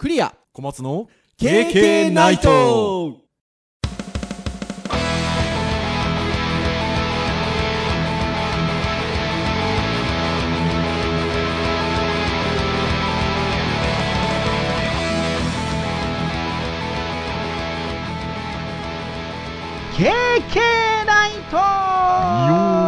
[0.00, 0.34] クリア。
[0.54, 3.18] 小松の KK ナイト。
[19.98, 21.32] ケーケーナイ
[22.74, 22.79] ト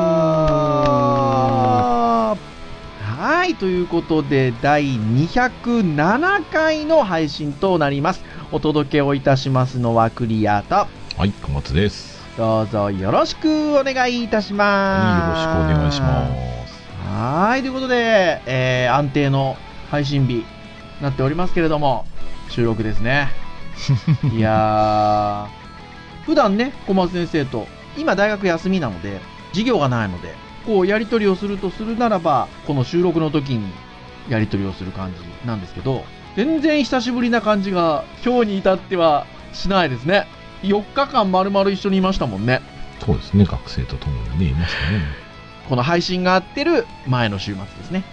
[3.63, 8.21] ということで、第207回の配信となります。
[8.51, 10.89] お届けをいたしますのはクリアと、は
[11.27, 12.21] い、小松です。
[12.37, 15.47] どうぞよろしくお願いいたします。
[15.47, 16.27] はい、よろしくお願いしま
[16.67, 17.09] す。
[17.09, 19.57] はい、ということで、えー安定の
[19.93, 20.45] 配信日に
[21.01, 22.05] なっておりますけれども、
[22.51, 23.29] 収録ですね。
[24.37, 29.21] いやー、普段ね、小松先生と、今大学休みなので、
[29.51, 30.35] 授業がないので、
[30.67, 33.71] こう、やり取りをするとするならば、この収録の時に
[34.29, 36.05] やり取りをする感じなんですけど、
[36.37, 40.27] 全然久しぶりな感じが、今日に至ってはしないですね。
[40.63, 42.61] 4日間丸々一緒にいましたもんね。
[43.05, 45.01] そうですね、学生と共にね、いましたね。
[45.69, 48.05] この配信があってる前の週末ですね。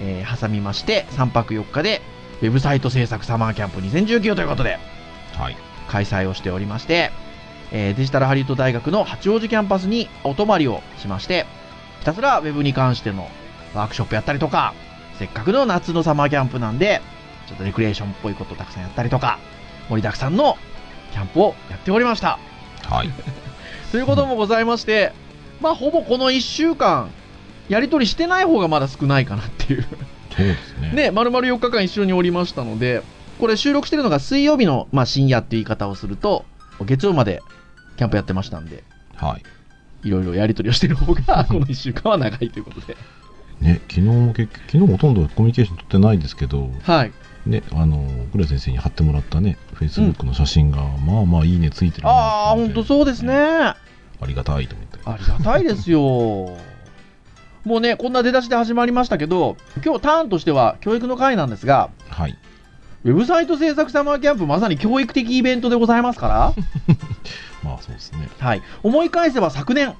[0.00, 2.00] えー挟みまして、3泊4日で、
[2.42, 4.78] ウェブサイト制作サマーキャンプ2019ということで、
[5.36, 5.56] はい。
[5.88, 7.10] 開催をしておりまして、
[7.70, 11.46] えーデジタルハリウッド大学の八王子キャンパスにお泊まりをしまして、
[12.00, 13.28] ひたすらウェブに関しての
[13.74, 14.74] ワークショップやったりとか、
[15.18, 17.00] せっかくの夏のサマーキャンプなんで、
[17.46, 19.38] ちょっとレクリエーションっぽいことをたくさんやったりとか、
[19.88, 20.56] 盛りだくさんの
[21.12, 22.38] キャンプをやっておりました。
[22.88, 23.10] はい。
[23.92, 25.12] ということもございまして、
[25.60, 27.10] まあほぼこの1週間、
[27.68, 29.82] やり取りしてない方がまだ少ないかなっていう。
[29.82, 30.92] そうですね。
[30.92, 33.02] ね、丸々4日間一緒におりましたので、
[33.38, 36.44] これ収録してるのが水曜日の、まあ、深夜っていう言い方をすると、
[36.80, 37.42] 月曜まで
[37.96, 38.84] キャンプやってましたんで、
[39.16, 39.42] はい。
[40.02, 42.96] いろいろやり取りをしてる方が、 この1週間は長いということで。
[43.60, 47.12] ね、昨日も結局、昨日ほとんどコミュニケーション取ってないですけど、はい。
[47.46, 53.34] ね、あの、倉先生に貼ってもらったね、Facebook の写真が、まあまあいいねついてるなああ、ほんとそうですね。。
[53.34, 53.76] あ
[54.20, 54.98] ありがたいと思って。
[55.22, 56.00] りがたいですよ。
[57.64, 62.36] もうね、こんな出だしで始まりましたけど、今日ターンとしては教育の会なんですが、はい。
[63.04, 66.54] ウェブサイト制作サマーキャンプ、まさに教育的イベントでございますから、
[67.64, 68.28] まあそうですね。
[68.38, 69.94] はい、思い返せば昨年、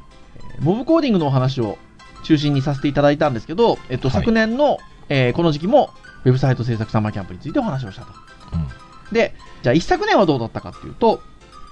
[0.55, 1.79] えーモブコーディングのお話を
[2.25, 4.79] 中心にさせていただいたんですけど、えっと、はい昨年の、
[5.09, 5.91] えーこの時期も、
[6.25, 8.13] ウェブサイト制作サマーキャンプについてお話をしたと。
[8.53, 9.15] うん。
[9.15, 11.23] で、じゃあ一昨年はどうだったかっていうと、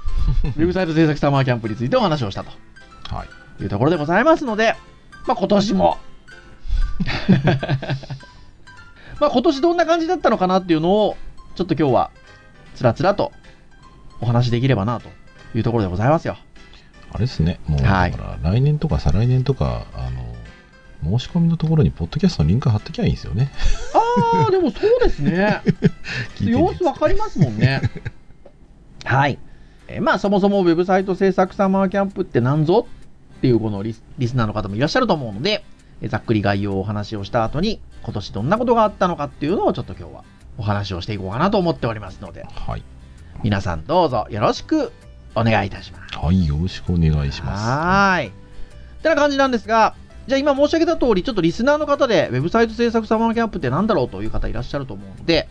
[0.44, 2.50] ウェブサイト制作サマーキャンプについてお話をしたと
[3.14, 3.62] はい。
[3.62, 4.76] いうところでございますので、
[5.26, 5.98] まあ今年も、
[9.20, 11.16] まあ今年どんな感じだったのかなっていうのを、
[11.54, 12.10] ちょっと今日は、
[12.74, 13.32] つらつらと
[14.20, 15.08] お話できればなと
[15.54, 16.36] いうところでございますよ。
[17.10, 23.50] あれですね、もう、はいだから来年とか再来年とか、あの、申し込みのところにポッドキャストのリンク貼ってきゃいいんですよね。
[23.94, 25.62] ああ、でもそうですね。
[26.40, 27.82] 様子わかりますもんね。
[29.04, 29.38] はい。
[29.88, 32.86] えーまあそもそもウェブサイト制作サマーキャンプって何ぞ
[33.38, 40.24] っていうこのリスリスナーの方もいらっしゃると思うので、えーざっくり概要をお話をした後に、今年どんなことがあったのかっていうのをちょっと今日は
[40.56, 42.84] お話をしていこうかなと思っておりますので、はい。
[43.42, 44.92] 皆さんどうぞよろしく
[45.34, 46.18] お願いいたします。
[46.18, 47.66] はい、よろしくお願いします。
[47.66, 48.28] はーい。
[48.28, 48.30] っ
[49.02, 49.94] てな感じなんですが、
[50.26, 55.48] じゃあ今申し上げた通り、ちょっとリスナーの方で、ウェブサイト制作サマーキャンプって何だろうという方いらっしゃると思うので、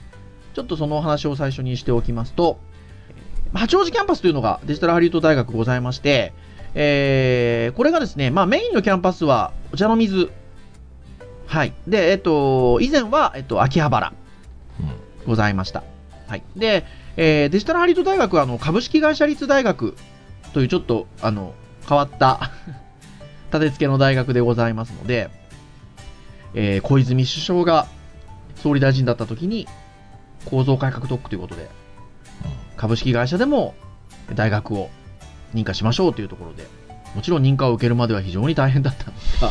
[0.54, 2.60] ちょっとそのお話を最初にしておきますと、
[3.10, 6.34] えー八王子キャンパスというのがデジタルハリウッド大学ございまして、
[6.80, 10.32] えーこれがですね、まあメインのキャンパスはお茶の水。
[11.48, 11.74] はい。
[11.88, 14.14] で、えっと、以前は、えっと、秋葉原
[14.80, 14.92] うん。
[15.26, 15.84] ございました。
[16.28, 16.44] はい。
[16.56, 16.86] で、
[17.16, 19.96] えーデジタルハリウッド大学はあの株式会社立大学
[20.54, 21.56] というちょっとあの
[21.90, 22.52] 変わった
[23.52, 25.32] 立て付けの大学でございますので、
[26.54, 27.88] えー小泉首相が
[28.56, 29.68] 総理大臣だった時に
[30.46, 31.68] 構造改革特区ということで
[32.76, 33.74] 株式会社でも
[34.36, 34.90] 大学を
[35.58, 36.68] 認可しましょうというところで
[37.16, 39.50] もちろん認可を受けるまでは非常に大変だったんですが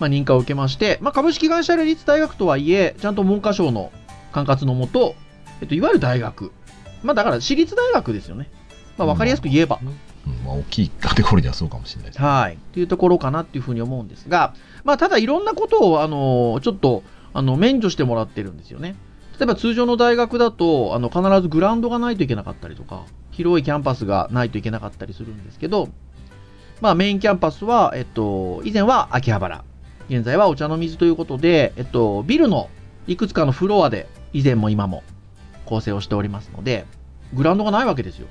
[0.00, 3.92] まあ認可を受けまして、まあ、株式会社立大学とはいえちゃんと文科省の
[4.32, 5.14] 管轄のもと、
[5.60, 6.52] えっと、いわゆる大学
[7.02, 8.48] まあだから私立大学ですよね。
[8.96, 9.78] まあわかりやすく言えば。
[9.82, 9.98] うん
[10.44, 12.22] まあ、大きいカテゴリーではそうかもしれないです。
[12.22, 12.54] はい。
[12.54, 14.54] っていうところかなっていうふうに思うんですが、
[14.84, 17.02] まあただいろんなことを、あの、ちょっと、
[17.34, 18.94] あの、免除してもらってるんですよね。
[19.38, 23.02] 例えば通常の大学だと、あの、必ずグラウンドがないといけなかったりとか、
[23.32, 25.88] 広いキャンパスがないといけなかったりするんですけど、
[26.80, 29.64] まあメインキャンパスは、えっと、以前は秋葉原。
[30.08, 32.68] 現在はお茶の水ということで、えっと、ビルの
[33.06, 35.02] いくつかのフロアで、以前も今も
[35.64, 36.86] 構成をしておりますので、
[37.34, 38.28] グラウンドがないわけですよ。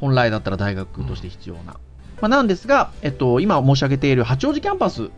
[0.00, 1.76] 本来だったら大学として必要な。
[2.20, 5.08] まあ、なんですが、えっと、今申し上げている八王子キャンパスっ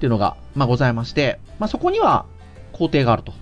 [0.00, 2.26] ていうのが、まあ、ございまして、まあ、そこには
[2.72, 3.32] 校庭があると。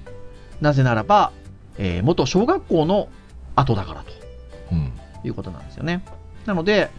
[0.61, 1.33] なぜならば、
[1.79, 3.09] えー元小学校の
[3.57, 4.22] 後だからと。
[5.25, 6.03] いうことなんですよね。
[6.47, 6.91] なので、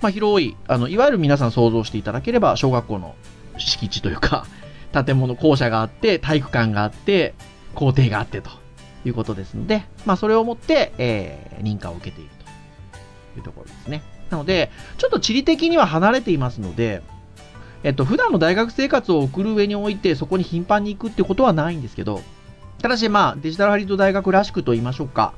[0.00, 3.14] まあ、広い、あの、いわゆる皆さん想像していただければ、小学校の
[3.56, 4.46] 敷地というか、
[5.04, 7.34] 建物、校舎があって、体育館があって、
[7.74, 8.50] 校庭があってと
[9.04, 12.30] いうことですので、まあ、それをもって、えー認可を受けている
[13.34, 14.02] というところですね。
[14.30, 17.02] なので、ちょっと地理的には離れていますので、
[17.82, 22.22] えっと、普段の大学生活を送る上において、そこに頻繁に行くってことはないんですけど、
[22.82, 25.32] ただし、まあ、デジタルハリウッド大学らしくと言いましょうか、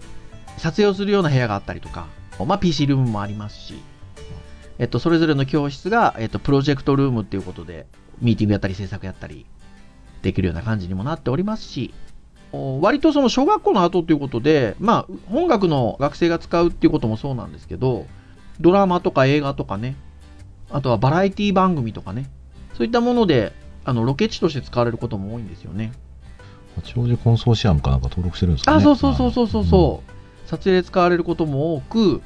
[0.60, 2.06] 撮影をするような部屋があったりとか、
[2.46, 3.82] まあ、PC ルームもありますし、
[4.78, 7.86] えっと、それぞれの教室が、えっと、プロジェクトルームっていうことで、
[8.20, 9.46] ミーティングやったり制作やったり
[10.22, 11.94] できるような感じにもなっておりますし、
[12.52, 18.06] お割とその小学校の後ということで、まあ、本学の学生が使うっていうこともそうなんですけど、
[18.60, 19.96] ドラマとか映画とかね、
[20.70, 22.30] あとはバラエティ番組とかね、
[22.74, 23.52] そういったもので、
[23.84, 25.92] あの、ロケ地として使われることも多いんですよね。
[26.76, 28.76] 八王子コンソーシアムかなんか登録してるんですかね。
[28.78, 30.19] あ、そうそうそうそうそうそう、
[30.50, 32.22] 撮影で使われることも多く、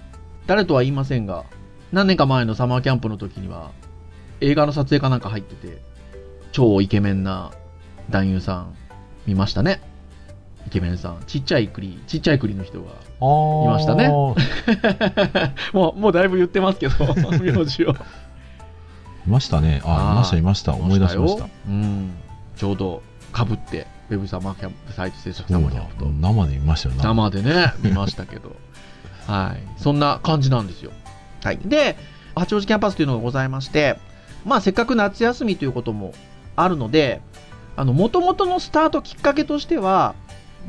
[0.46, 1.44] 誰とは言いませんが、
[1.92, 3.70] 何年か前のサマーキャンプの時には、
[4.40, 5.82] 映画の撮影かなんか入ってて、
[6.50, 7.52] 超イケメンな
[8.08, 8.74] 男優さん
[9.26, 9.82] 見ましたね。
[10.66, 11.22] イケメンさん。
[11.26, 12.86] ちっちゃい栗、ちっちゃい栗の人が。
[12.86, 14.08] いましたね
[15.74, 16.94] もう、もうだいぶ言ってますけど、
[17.38, 17.90] 名字を。
[17.90, 17.94] い
[19.26, 19.82] ましたね。
[19.84, 20.72] あ、いました、いました。
[20.72, 21.46] 思い出しました。
[21.68, 22.12] うん。
[22.56, 23.02] ちょうど
[23.34, 26.10] 被って、ウェブサマーキャンプ、サイト制作そうだサマーキャンプと。
[26.10, 28.56] 生で見ましたよ、生でね、見ましたけど。
[29.26, 29.80] はい。
[29.80, 30.92] そんな感じなんですよ。
[31.42, 31.58] はい。
[31.64, 31.96] で、
[32.34, 33.98] 八王子キャンパスというのがございまして、
[34.44, 36.12] まあ、せっかく夏休みということも
[36.56, 37.22] あるので、
[37.76, 40.14] あの、元々のスタートきっかけとしては、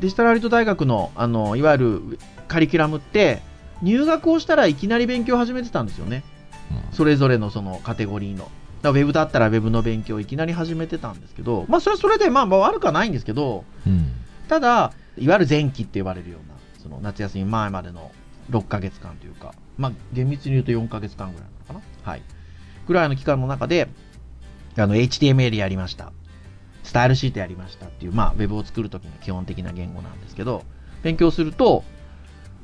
[0.00, 2.18] デジタルハリウッド大学の、あの、いわゆる
[2.48, 3.42] カリキュラムって、
[3.82, 6.24] 入学をしたらいきなり勉強を始めてたんですよね。
[6.70, 8.50] うんそれぞれのそのカテゴリーの。
[8.90, 14.12] ウェブだったらウェブの勉強をいきなり始めてたんですけど、まあ、それはそれで、まあ、まあ悪くはないんですけど、うん。
[14.48, 18.12] ただ、いわゆる前期って言われるような、その夏休み前までの
[18.50, 22.10] 6ヶ月間というか、まあ、厳密に言うと4ヶ月間ぐらいなのかな？
[22.10, 22.22] はい。
[22.86, 23.88] ぐらいの期間の中で、
[24.76, 26.12] あの、HTML やりました。
[26.82, 30.62] スタイルシートやりましたっていう、まあ、ウェブを作るときの基本的な言語なんですけど、
[31.02, 31.82] 勉強すると、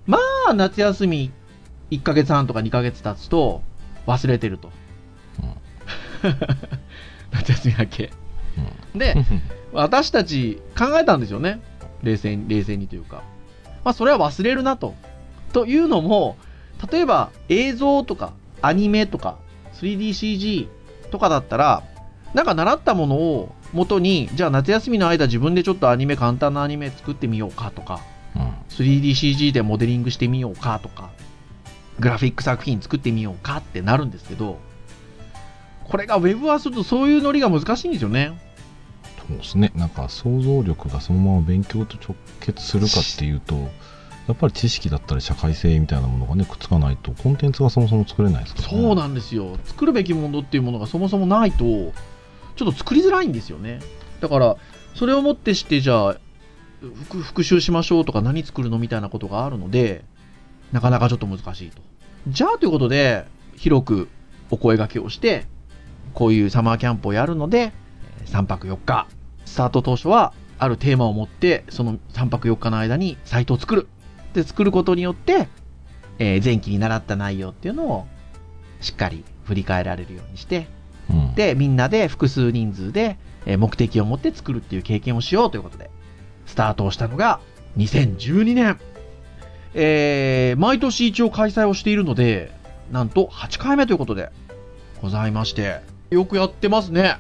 [0.06, 0.18] ま
[0.48, 1.32] あ、夏休み
[1.90, 3.62] 1ヶ月半とか2ヶ月経つと、
[4.06, 4.70] 忘れてると。
[7.32, 8.10] 夏休みだけ。
[8.94, 9.14] で、
[9.72, 11.60] 私たち考えたんですよね。
[12.02, 13.22] 冷静に、冷静にというか。
[13.84, 14.94] まあ、それは忘れるなと。
[15.52, 16.36] というのも、
[16.90, 19.36] 例えば映像とかアニメとか
[19.74, 20.69] 3DCG
[21.10, 21.82] とかだったら、
[22.34, 28.00] なんか習ったものを元に、じゃあ夏休みの間自分でちょっとアニメ、簡単なアニメ作ってみようかとか、
[28.34, 28.52] うん。
[28.70, 31.10] 3DCG でモデリングしてみようかとか、
[32.00, 34.58] グラフィック作品作ってみようかってなるんですけど、
[35.84, 38.32] これが Web はするとそういうノリが難しいんですよね。
[39.29, 39.73] そうですね。
[39.75, 43.55] なんか想像力がそのまま勉強と直結するかっていうと、
[44.29, 48.82] やっぱり知識だったり社会性みたいなものがね、くっつかないと、コンテンツがそもそも作れないですから、ね。
[48.82, 49.58] そうなんですよ。
[49.64, 51.93] 作るべきものっていうものがそもそもないと、ちょっ
[52.56, 53.81] と作りづらいんですよね。
[54.20, 54.56] だから、
[54.94, 56.17] それをもってして、じゃあ、
[56.81, 60.05] 復復習しましょうとか何作るのみたいなことがあるので、
[60.73, 61.82] なかなかちょっと難しいと。
[62.28, 63.25] じゃあということで、
[63.56, 64.08] 広く
[64.50, 65.46] お声掛けをして、
[66.14, 67.73] こういうサマーキャンプをやるので、
[68.26, 69.06] 3泊4日、
[69.44, 73.88] スタート当初は、あるテーマを持って、その3泊4日の間にサイトを作る。
[74.32, 75.49] で、作ることによって、
[76.19, 78.07] えー前期に習った内容っていうのを
[78.81, 80.69] しっかり振り返られるようにして、
[81.11, 85.90] うん、で、みんなで複数人数で、えー目的を持って作るっていう経験をしようということで、
[86.47, 87.40] スタートをしたのが
[87.76, 88.78] 2012年。
[89.75, 92.52] えー毎年一応開催をしているので、
[92.92, 94.31] なんと8回目ということで
[95.00, 95.81] ございまして、
[96.12, 97.16] よくやってますね。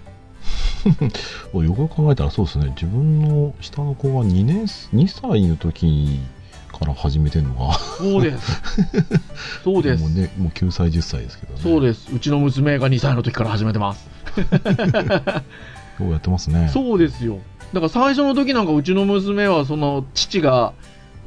[1.54, 2.66] よく考えたらそうですね。
[2.70, 6.20] 自分の下の子が2年、2歳の時
[6.70, 8.62] から始めてるのが、そうです。
[9.64, 10.10] そうですもう。
[10.10, 11.60] ね、もう9歳、10歳ですけどね。
[11.62, 12.14] そうです。
[12.14, 14.08] うちの娘が2歳の時から始めてます。
[16.00, 16.68] ようやってますね。
[16.72, 17.38] そうですよ。
[17.72, 20.74] だから最初の時なんかうちの娘はその父が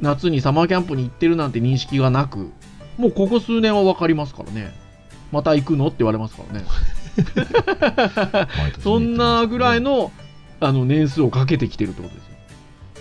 [0.00, 2.52] 夏にサマーキャンプに行ってるなんて認識がなく、
[2.98, 4.72] もうここ数年は分かりますからね。
[5.32, 6.64] また行くのって言われますからね。
[8.82, 9.80] そんなぐらい。
[9.80, 10.12] の
[10.58, 12.32] あの年数をかけてきてるってことですよ。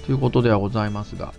[0.05, 1.34] ということではございますが、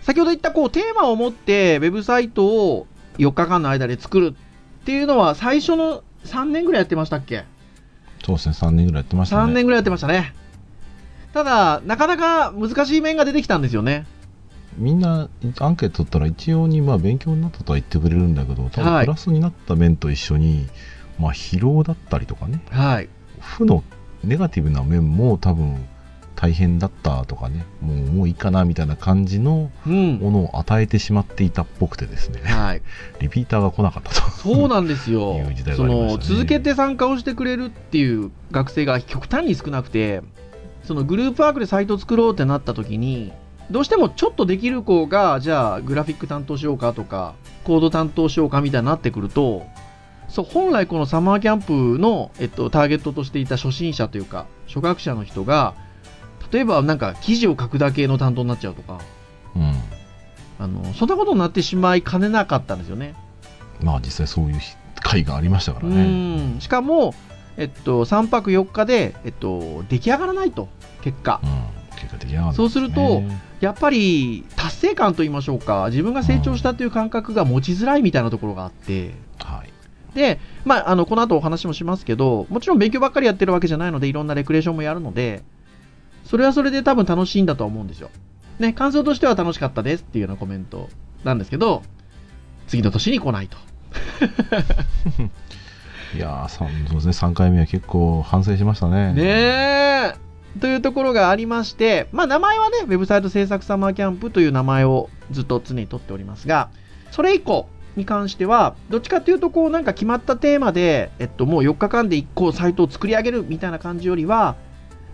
[0.00, 2.86] 先ほど言ったこうテーマを持ってウェブサイトを
[3.18, 4.34] 4日間の間で作る
[4.80, 7.44] っていうのは最初の3年ぐらいやってましたっけ？
[8.24, 9.52] そうですね、3年ぐらいやってましたね。
[9.52, 10.34] 3年ぐらいやってましたね。
[11.34, 14.06] ただ、なかなか難しい面が出てきたんですよね。
[14.76, 20.66] みんなアンケート取ったら一様にまあ勉強になったとは言ってくれるんだけど、多はい分プラスになった面と一緒に、
[21.20, 23.08] まあ疲労だったりとかね、はい。
[23.40, 23.84] 負の
[24.24, 25.86] ネガティブな面も多分
[26.34, 30.16] 大変だったとかねもうもういいかなみたいな感じのうん。
[30.16, 32.82] ものを与えてしまっていたっぽくてですねはい。
[33.20, 35.76] リピーターが来なかったとそうなんですよ いう時代。
[35.76, 40.22] そがありましたねの、続けて参加をしてくれるっていう学生が極端に少なくて、
[40.84, 43.32] そのグループワークでサイトを作ろうってなった時に、
[43.70, 47.34] どうしてもちょっとできる子が、じゃあグラフィック担当しようかとか、
[47.64, 49.66] コード担当しようかみたいになってくると、
[50.30, 55.74] そう、本来このサマーキャンプの、えっと、ターゲットとしていた初心者というか、初学者の人が、
[56.52, 59.00] 例えばなんか記事を書くだけの担当になっちゃうとか、
[59.56, 59.74] うん。
[60.58, 63.14] あの、そんなことになってしまいかねなかったんですよね。
[63.82, 64.60] まあ実際そういう
[65.00, 66.60] 会がありましたからうねん。
[66.60, 67.14] しかも、
[67.56, 70.68] えっと、3泊4日で、えっと、出来上がらないと、
[71.02, 71.40] 結果。
[71.42, 71.46] う。
[71.46, 71.80] ん。
[71.96, 73.22] 結果的にはそうすると
[73.60, 79.79] やっぱり達成感と言いましょうか、自分が成長したという感覚が持ちづらいみたいなところがあって、はい
[80.14, 85.42] で、まあ、あのこの後お話もしますけど、もちろん勉強ばっかりやってるわけじゃないので、いろんなレクレーションもやるので、
[86.24, 88.10] それはそれで多分楽しいんだとは思うんですよ。
[88.58, 90.88] ね、感想としては楽しかったですっていうようなコメント
[91.24, 91.82] なんですけど、
[92.66, 93.56] 次の年に来ないと。
[96.14, 100.14] いやーそうですね3回目は結構反省しましたねねえ。
[100.60, 106.70] というところがありまして、まあ名前はね、ウェブサイト制作サマーキャンプという名前をずっと常に取っておりますが、
[107.12, 114.56] それ以降に関しては、どっちかっていうと、こうなんか決まったテーマで、えっと、もう4日間で1個サイトを作り上げるみたいな感じよりは、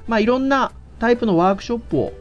[0.06, 2.12] まあいろんなタイプのワークショップを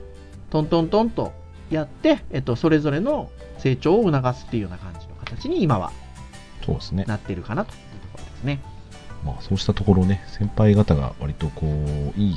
[0.50, 1.33] トントントンと
[1.69, 5.91] やって、えっと、それぞれの成長を促すっていうような感じの形に今は
[6.65, 8.62] そうですねなっているかなというところですね。
[9.24, 12.35] まあそうしたところね先輩方が割とこういい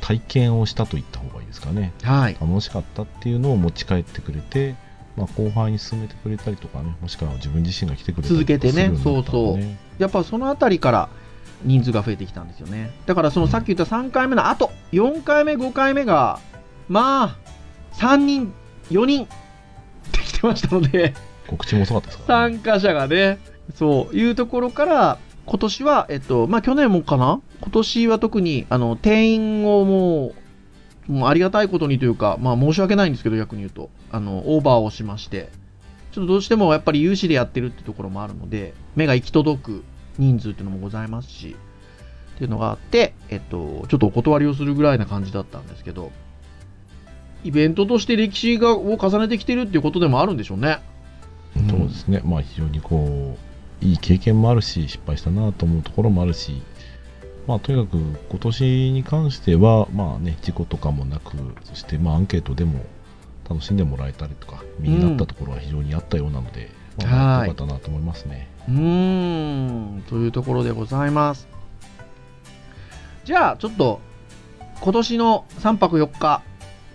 [0.00, 2.36] 体験をしたと言った方がいいですかねはい。
[2.40, 4.76] 楽しかったっていうのを持ち帰ってくれて、
[5.18, 9.78] まあ、後輩に進めてくれたりとかねもしくは自分自身が来てくれたり続けてねとかするよになったらね。
[9.98, 11.08] やっぱそのあたりから
[11.64, 12.92] 人数が増えてきたんですよね。
[13.06, 16.38] だからそのさっき言った3回目の後、4回目、5回目が、
[16.88, 17.36] まあ、
[17.94, 18.52] 3人、
[18.90, 19.26] 4人
[20.12, 21.14] できてましたので、
[21.48, 23.38] 告知も遅かったですから、ね、参加者がね、
[23.74, 24.14] そう。
[24.14, 27.40] いうところから、今年は、えっと、まあ去年もかな？
[27.60, 30.34] 今年は特に、あの、定員をもう、
[31.08, 35.48] もうありがたいことにというか、まあ申し訳ないんですけど、逆に言うと、あの、オーバーをしまして、
[36.12, 39.84] ちょっとどうしてもやっぱり有志でやってるってところもあるので、目が行き届く
[40.18, 41.56] 人数っていうのもございますし、
[42.34, 46.12] っていうのがあって、えっと、ちょっとお断りをするぐらいな感じだったんですけど、
[47.44, 50.80] イベントとして歴史がを重ねてきてるっていうことでもあるんでしょうね。
[51.70, 52.20] そうですね。
[52.24, 53.36] まあ非常にこ
[53.82, 56.62] ういい経験もあるし失敗したなと思うところもあるし
[57.48, 62.84] まあとにかく今年に関してはまあね事故とかもなくそしてまあアンケートでも
[63.48, 67.48] 楽しんでもらえたりとか身になったところは非常にあったようなので、まあはい。
[67.48, 68.50] よかったなと思いますね。
[68.68, 71.48] うーん、というところでございます。
[73.24, 74.00] じゃあ、ちょっと、
[74.80, 76.42] 今年の3泊4日、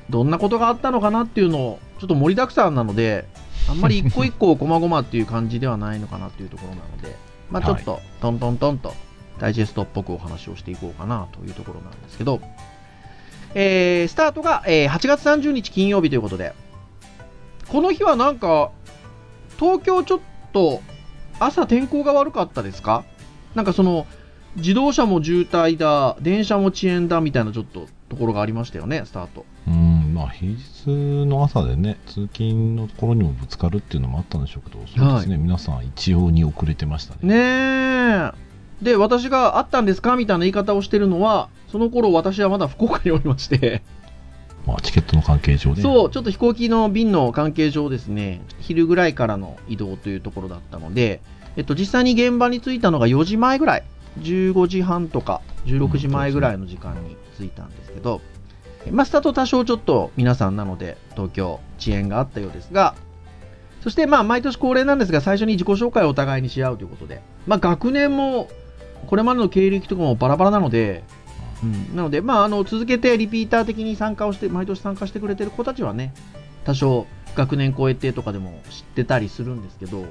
[0.10, 3.28] どんなことがあったのかなっていうのを、ちょっと盛りだくさんなので、
[3.68, 7.16] あんまり一個一個こまごまっていう感じではないのかなっていうところなので、
[7.50, 8.94] まあちょっと、トントントンと、
[9.40, 12.40] ダイジェストっぽくお話をしていこうかなというところなんですけど、
[13.56, 16.54] えー、スタートが、えー8月30日金曜日ということで、
[17.70, 18.72] この日はなんか、
[19.60, 20.20] 東京ちょっ
[20.54, 20.82] と
[21.40, 23.04] 朝天候が悪かったですか？
[23.56, 24.08] なんかその
[24.56, 29.46] 自動車も渋滞だ電車も遅延だみたいなちょっとところがありましたよねスタート。
[29.68, 37.20] うんまあ平日の朝でね通勤のところにもぶつかるっていうのもあったんでしょうけどそうですね、皆さん一様に遅れてましたね。
[37.24, 38.32] ねえ
[38.84, 43.82] で私が「あったんですか?」みたいな言い方をしてるのはその頃私はまだ福岡におりまして。
[44.66, 48.42] まあ、チケットの関係上でそうちょっと飛行機の便の関係上ですね。
[48.62, 51.20] 昼ぐらいからの移動というところだったので、
[51.58, 53.84] えっと、実際に現場に着いたのが4時前ぐらい。
[54.20, 58.22] 15時半とか16時前ぐらいの時間に着いたんですけど、
[58.92, 62.96] まあ、スタート多少ちょっと皆さんなので東京遅延があったようですが
[63.82, 68.50] そしてまあ毎年恒例なんですが最初に自己紹介をお互いにし合うということで、まあ、学年も
[69.08, 71.04] これまでの経歴とかもバラバラなので、
[71.64, 76.14] うん、なので、まあ、あの続けてリピーター的に参加をして毎年参加してくれてる子たちはね
[76.66, 80.06] 多少学年超えてとかでも知ってたりするんですけど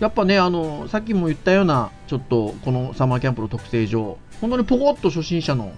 [0.00, 5.72] やっぱねあのさっきも言ったようなちょっとこのサマーキャンプの特性上本当にポコッと初心者の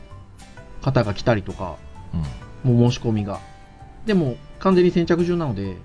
[0.82, 1.76] 方が来たりとか
[2.14, 2.48] うん。
[2.64, 3.40] もう申し込みが。
[4.06, 5.76] でも完全に先着順なので、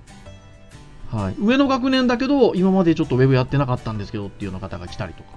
[1.12, 5.30] はい、上の学年だけど今までちょっとウェブやってなかったんですけどっていうような方が来たりとか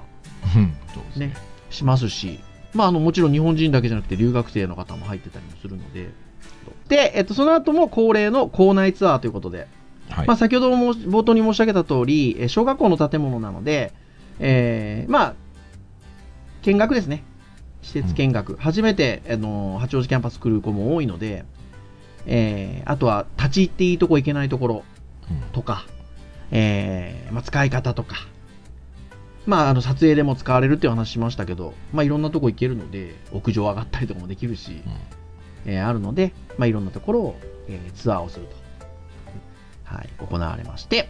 [0.54, 1.28] うんね。
[1.28, 1.34] ね、
[1.70, 2.40] しますし、
[2.74, 6.10] まあ、あのもちろん日本人だけじゃなくて留学生の方も入ってたりもするので、
[6.88, 9.66] で、えっと、その後も恒例の校内ツアーということで、
[10.10, 13.92] はい、まあ、先ほども冒頭に申し上げた通り、え小学校の建物なので、
[14.38, 15.34] えーまあ、
[16.62, 17.24] 見学ですね。
[17.82, 21.44] 施設見学、初めて、あの八王子キャンパス来る子も多いので、
[22.26, 24.84] えーあとは立ち入っていいとこ行けないところ
[25.30, 25.40] うん。
[25.52, 25.86] とか、
[26.50, 28.16] えーまあ、使い方とか、
[29.46, 34.82] まあ、あの撮影でも使われるっていう話しましたけど、まあ、いろんなとこ行けるので屋上上がったりとかもできるし、
[35.64, 37.36] えーあるので、まあ、いろんなところを、
[37.68, 38.56] えーツアーをすると、
[39.84, 41.08] はい、行われまして。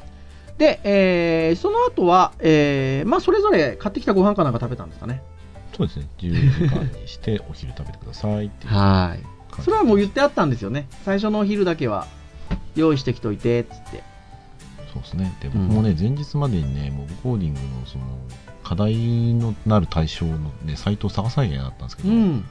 [0.58, 5.22] で、えーその後は、えーまあ、それぞれ買ってきたご飯かなんか食べたんですかね。
[5.76, 6.08] そうですね。
[6.18, 8.72] 10時間にして お昼食べてくださいっていう。
[8.72, 9.62] はい。
[9.62, 10.88] それはもう言ってあったんですよね。
[11.04, 12.06] 最初のお昼だけは
[12.74, 14.02] 用意してきといてっつって
[14.96, 15.36] そうですね。
[15.40, 15.52] でん。
[15.52, 18.04] 僕もね、前日までにねモブコーディングのその
[18.62, 22.44] 課題のなる対象の、ね、サイトを探さなきゃいけなかったんですけど、うん。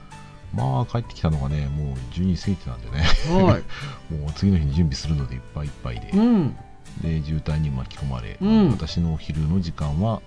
[0.53, 3.03] まあ帰ってきたのがねもう12過ぎてたんでね。
[3.43, 3.63] はい。
[4.13, 6.55] もう次の日に準備するのでいっぱいいっぱいで、うん。
[7.01, 8.71] で渋滞に巻き込まれ、うん。
[8.71, 10.21] 私のお昼の時間は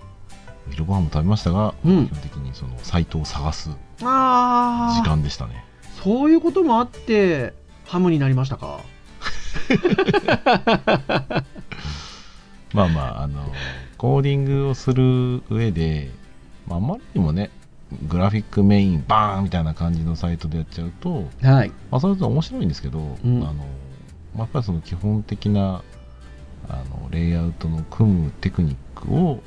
[0.67, 2.07] お昼ご飯も食べましたが、うん。
[2.07, 5.63] 基本的にそのサイトを探す時間でしたね。
[6.03, 7.53] そういうこともあって
[7.85, 8.79] ハムになりましたか？
[12.73, 13.51] まあまああの
[13.97, 16.09] コーディングをする上で、
[16.67, 17.49] まあ、あまりにもね
[18.07, 21.69] グラフィックメインバーンみたいな感じのサイトでやっちゃうと、はい。
[21.89, 23.43] まあ、それと面白いんですけど、ん。
[23.43, 23.61] あのま
[24.35, 25.81] あやっぱりその基本的な
[26.69, 29.41] あのレイアウトの組むテクニックを、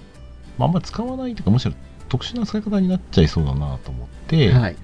[0.59, 1.75] まあ、あんまり使わないというかむしろ
[2.09, 4.76] 特殊な使い方になっちゃいそうだなと思って、はい、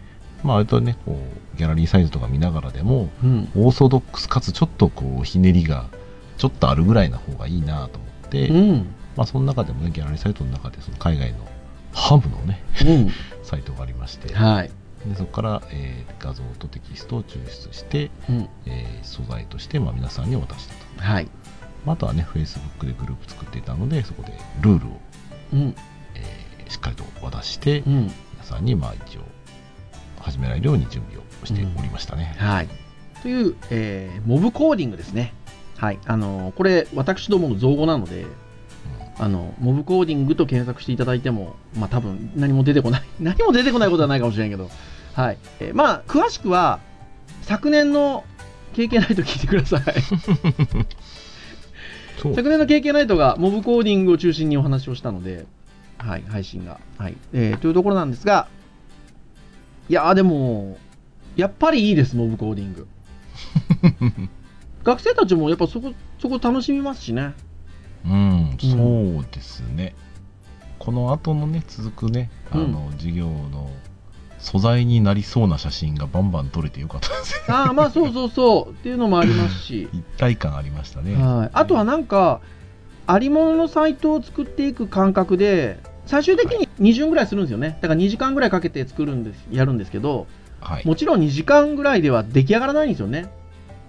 [0.44, 1.18] まあ割とねこ
[1.54, 3.48] うギャラリーサイズとか見ながらでもうん。
[3.56, 5.86] オーソドックスかつちょっとこうひねりが
[6.36, 8.94] ちょっとあるぐらいな方がいいなと思って、うん。
[9.16, 11.38] まあ、その中でもねギャラリーサイトの中でその海外の
[11.92, 13.10] ハムのねうん。
[13.42, 14.70] サイトがありましてはい、
[15.08, 18.48] でそこから、えー画像とテキストを抽出して、うん。
[18.66, 21.28] えー素材としてまあ皆さんに渡したと、はい。
[21.86, 25.00] まあ、あとはね Facebook でグループ作っていたのでそこでルールを、
[25.54, 25.74] うん。
[26.14, 27.94] えーしっかりと渡して、うん。
[28.02, 29.22] 皆さんにまあ一応
[30.20, 32.68] 始められるように準備をしておりましたね、はい。
[33.22, 35.32] という、えーモブコーディングですね
[35.78, 35.98] はい。
[36.06, 38.26] あのこれ私どもの造語なので
[39.16, 43.02] あのモブコーディングと検索していただいてもまあ多分何も出てこない。
[43.20, 44.70] 何も出てこないことはないかもしれないけど。
[45.14, 46.80] はい、えーまあ詳しくは
[47.42, 48.24] 昨年の
[48.74, 49.82] 経験ナイト聞いてください。
[52.18, 55.46] 昨年の KK ナイトがモブコーディングを中心にお話をしたので、
[55.98, 56.80] はい、配信が。
[56.98, 57.16] はい。
[57.32, 58.48] えーというところなんですが、
[59.88, 60.76] いやーでも、
[61.36, 62.86] やっぱりいいです、モブコーディング。
[64.88, 67.34] 学生たちもやっぱそこ、そこ楽しみますしね。
[68.06, 69.94] うん、そうですね。
[70.78, 73.70] この後のね、続くね、あの、授業の
[74.38, 77.54] 素材になりそうな写真がバンバン撮れてよかったですね。
[77.54, 78.72] ああ、まあそうそうそう。
[78.72, 79.88] っていうのもありますし。
[79.92, 81.16] 一体感ありましたね。
[81.16, 81.50] はい。
[81.52, 82.40] あとはなんか、
[83.06, 87.76] ありもののサイトを作っていく感覚で、最終的に2巡ぐらいするんですよね。
[87.82, 90.26] だから2時間ぐらいかけて作るんです、やるんですけど、
[90.60, 90.86] はい。
[90.86, 93.30] もちろん2時間ぐらいでは出来上がらないんですよね。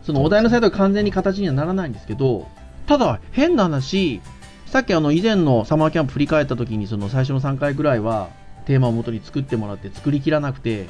[0.04, 2.48] そのお題のサイトが完全に形にはならないんですけど、
[2.88, 4.22] ただ変な話、
[4.66, 8.30] さっきあの以前のサマーキャンプ振り返った時にその最初の3回ぐらいは
[8.66, 10.88] テーマを元に作ってもらって作りきらなくて、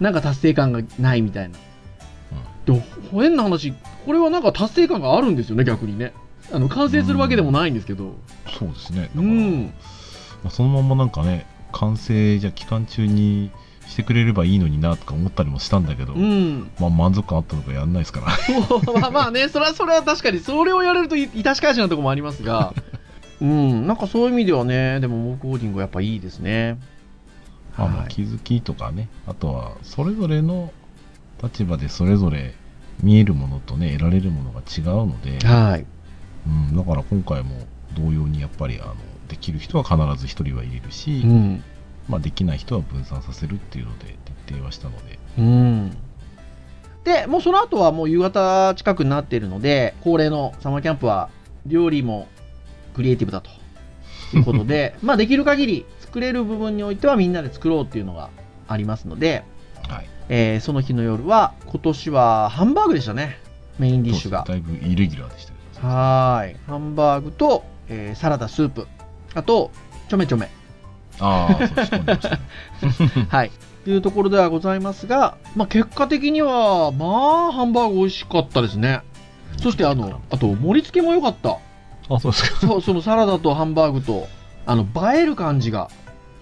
[0.00, 1.58] なんか達成感がないみたいな。
[2.64, 3.74] でも変な話、
[4.06, 6.12] これはなんか達成感があるんですよね、逆にね。
[6.52, 8.14] あの完成するわけでもないんですけど。
[8.58, 9.10] そうですね。
[9.16, 9.64] うん。
[10.42, 13.50] まあ、そのままなんかね、完成じゃ期間中に
[13.94, 16.68] してくれればいいのになとか思ったりもしたんだけど、うん。
[16.80, 18.26] まあ満足感あったのかやんないですから。
[19.00, 22.74] ま あまあね、それはそれは確かに、それをやれるとい致し返しなところもありますが、
[23.40, 26.76] うん、なんかそういう意味ではね、でもモーコーディングはやっぱいいですね。
[27.78, 30.72] まあまあはい気づきとかね、あとはそれぞれの
[31.40, 32.54] 立場でそれぞれ
[33.00, 35.86] 見えるものとね、得られるものが違うので、はい。
[36.46, 37.64] うん、だから今回も
[37.96, 38.94] 同様にやっぱりあの
[39.28, 41.64] できる人は必ず一人は入れるし、うん。
[42.08, 45.96] まあ、できない人は分散させるっていうので徹底はしたので、うん。
[47.04, 51.30] で、もうその後はもう夕方近くになっているので、恒例のサマーキャンプは
[51.66, 52.28] 料理も
[52.94, 53.50] クリエイティブだと
[54.36, 58.30] いうことで、 まあできる限り作れる部分においてはみんなで作ろうっていうのが
[58.68, 59.44] ありますので、
[59.88, 63.38] はい、えーその日の夜は今年はハンバーグでしたね。
[63.78, 64.44] メインディッシュが。
[64.46, 66.56] だいぶイレギュラーでしたはーい。
[66.66, 68.86] ハンバーグと、えーサラダ、スープ。
[69.34, 69.70] あと、
[70.08, 70.48] ちょめちょめ。
[71.20, 72.40] ああ、そう仕込んでましたね。
[73.28, 73.50] はい。
[73.84, 77.06] というところではございますが、まあ、結果的には、ま
[77.48, 79.02] あ、ハンバーグ美味しかったですね。
[79.62, 81.58] そして、あの、あと、盛り付けも良かった。
[82.08, 82.66] あ、そうですか。
[82.66, 84.26] そう、そのサラダとハンバーグと、
[84.66, 85.90] あの、映える感じが。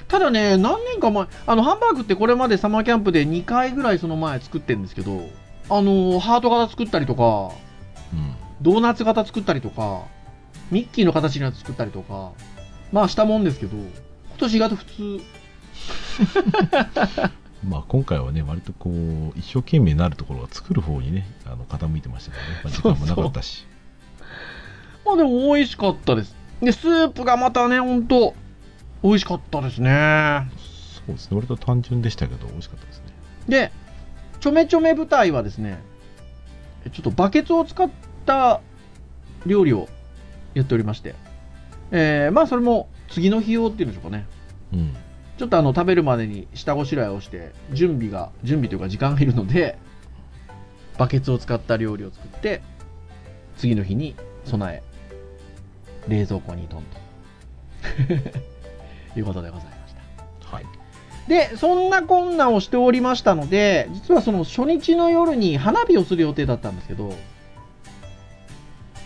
[0.08, 5.22] ただね、何年か前、あの、ハンバーグってこれまでサマーキャンプで2回ぐらいその前作ってるんですけど、
[5.68, 7.50] あの、ハート型作ったりとか、
[8.12, 8.35] うん。
[8.61, 10.02] ドーナツ型作ったりとか、
[10.70, 12.32] ミッキーの形のやつ作ったりとか、
[12.92, 13.76] まあしたもんですけど、
[14.42, 15.20] 今年意外と普通。
[17.64, 23.68] まあ今回はね、割とこう、一生懸命になるところは作る方にね、あの傾いてましたからね、まあ、時間もなかったし。
[25.07, 26.35] まあでも美味しかったです。
[26.61, 28.35] で、スープがまたね、ほんと、
[29.05, 30.50] 美味しかったですね。
[31.07, 33.05] そうですね、割と単純でしたけど、美味しかったですね。
[33.46, 33.70] で、
[34.40, 35.78] ちょめちょめ舞台はですね、
[36.92, 37.88] ちょっとバケツを使っ
[38.26, 38.61] た
[39.46, 39.88] 料理を
[40.55, 41.14] やっておりまして、
[41.92, 44.27] えーまあそれも次の日用っていうんでしょうかね。
[44.72, 44.94] うん。
[45.38, 49.79] ちょっとあの食べるまでに下ごしらえをして、準備が、準備というか時間がいるので、
[50.98, 52.62] バケツを使った料理を作って、
[53.57, 54.83] 次の日に備え、
[56.09, 57.03] 冷蔵庫にドンと。
[59.18, 59.94] いうことでございまし
[60.40, 60.57] た。
[60.57, 60.66] はい。
[61.29, 67.14] で、そんなこんなをしておりましたので、実はその初日の夜に花火をする予定だったんですけど、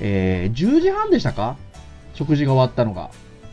[0.00, 1.56] えー、10時半でしたか？
[2.14, 3.10] 食事が終わったのが。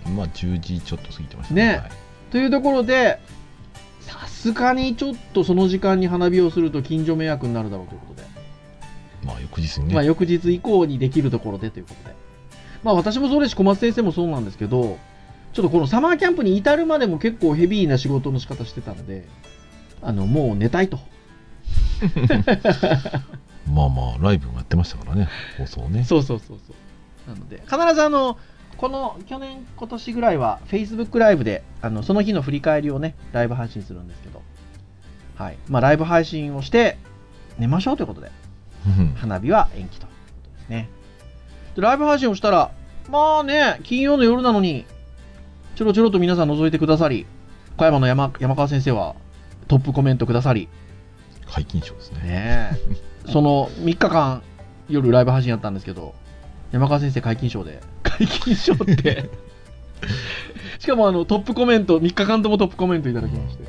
[0.09, 1.91] まあ10時ちょっと過ぎてましたねはい
[2.33, 3.19] というところで、
[4.01, 8.27] さすがにちょっとその時間に花火をすると近所迷惑になるだろうということで、
[9.23, 12.15] まあ翌日にね、まあ翌日以降にできるところでということで。
[12.81, 14.97] まあ私もそうですし小松先生もそうなんですけど、
[15.53, 19.27] ちょっとこのサマーキャンプに至るまでも結構ヘビーな仕事の仕方してたので、
[20.01, 20.97] あの、もう寝たいと。
[23.71, 26.03] まあまあ、ライブもやってましたからね、放送ね。
[26.03, 26.73] そうそうそうそ
[27.27, 27.31] う。
[27.31, 28.39] なので、必ずあの、
[28.83, 34.41] この去年、今年ぐらいは Facebook ライブで、あの、その日の振り返りをね、ライブ配信するんですけど、
[35.37, 35.57] はい。
[35.69, 36.97] まあ、ライブ配信をして、
[37.57, 38.29] 寝ましょうということで、
[38.85, 40.89] うん花火は延期ということですね。
[41.77, 42.71] で、ライブ配信をしたら、
[43.09, 44.85] まあね、金曜の夜なのに、
[45.77, 47.25] ちょろちょろと皆さん覗いてくださり、
[47.77, 49.15] 小山の山山川先生は
[49.69, 50.67] トップコメントくださり、
[51.47, 52.19] 皆勤賞ですね。
[52.19, 52.79] ね
[53.27, 54.43] えその3日間
[54.89, 56.15] 夜ライブ配信やったんですけど
[56.73, 57.79] 山川先生皆勤賞で。
[58.19, 59.29] 皆勤賞って。
[60.79, 63.63] しかもあのトップコメント3日間ともトップコメントいただきまして、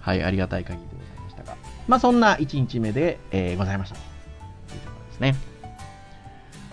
[0.00, 1.56] はいありがたい限りでございましたが。
[1.86, 3.96] まあそんな1日目で、えーございました。
[3.96, 4.00] と
[4.74, 5.36] いうところですね。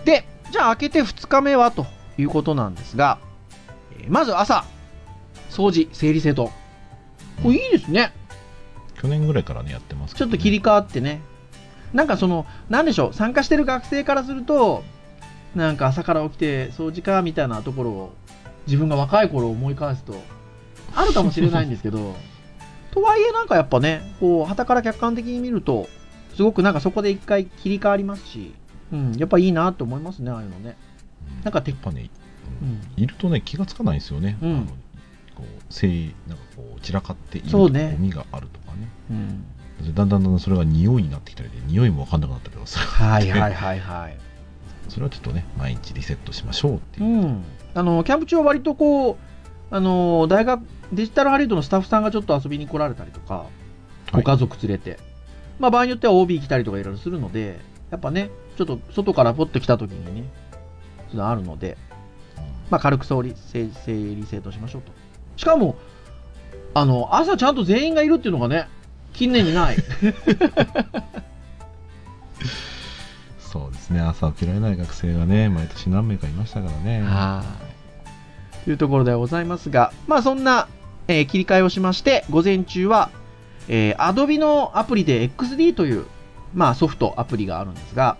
[0.06, 1.86] でじゃあ明けて2日目はと
[2.16, 3.18] いうことなんですが、
[4.00, 4.64] えーまず朝
[5.50, 6.48] 掃除整理整頓。
[7.42, 8.14] これいいですね。
[8.94, 10.30] 去年ぐらいからね、やってますけどね。
[10.30, 11.20] ちょっと切り替わってね。
[11.92, 14.82] なんかその、なんでしょう、参加してる学生からすると、
[15.54, 18.14] なんか朝から起きて掃除かみたいなところを、
[18.66, 20.14] 自分が若い頃思い返すと、
[20.94, 22.16] あるかもしれないんですけど、
[22.92, 25.88] とはいえなんかやっぱね、こう、旗から客観的に見ると、
[26.34, 28.54] すごくなんかそこで一回切り替わりますし、
[28.92, 30.76] うん、やっぱいいなって思いますね、ああいうのね。
[30.86, 30.92] うん
[31.44, 32.10] なんかてやっぱね、
[32.60, 33.02] うん。
[33.02, 34.36] いるとね、気がつかないんですよね。
[34.42, 34.66] うんあの
[35.34, 38.88] こうせいなんかこう散らかっているそうねゴミがあるとかね。
[39.10, 39.94] うん。
[39.94, 42.84] だんだんだんだんそれが匂いになってきたりで、匂いも分かんなくなったりとかする。
[42.84, 44.18] はいはいはいはい。
[44.92, 47.06] それはちょっとね、毎日リセットしましょうっていう。
[47.06, 47.24] う。
[47.24, 49.16] ん、あのキャンプ中は割とこう
[49.74, 50.60] あの大学
[50.92, 53.46] デジタルハリウッドのスタッフさんがちょっと遊びに来られたりとか、
[54.12, 54.98] ご家族連れて、
[55.58, 57.58] まあ、場合によっては OB 来たりとかいろいろするので
[57.90, 60.28] やっぱねちょっと外からポッと来た時にね
[61.06, 61.78] そういうのあるので、
[62.68, 64.92] まあ、軽く整理整整理整頓しましょうと。
[65.38, 65.76] しかも
[66.74, 68.68] あの朝ちゃんと全員がいるっていうのがね
[69.14, 69.76] 近年にない
[73.92, 77.02] ね、朝起きられない学生がね、毎年何名かいましたからね。
[77.02, 77.44] は
[78.60, 78.64] い。
[78.64, 80.68] というところではございますが、まあそんな、
[81.08, 83.10] えー切り替えをしまして、午前中は、
[83.68, 86.06] えー、Adobe のアプリで XD という、
[86.54, 88.16] まあソフト、アプリがあるんですが、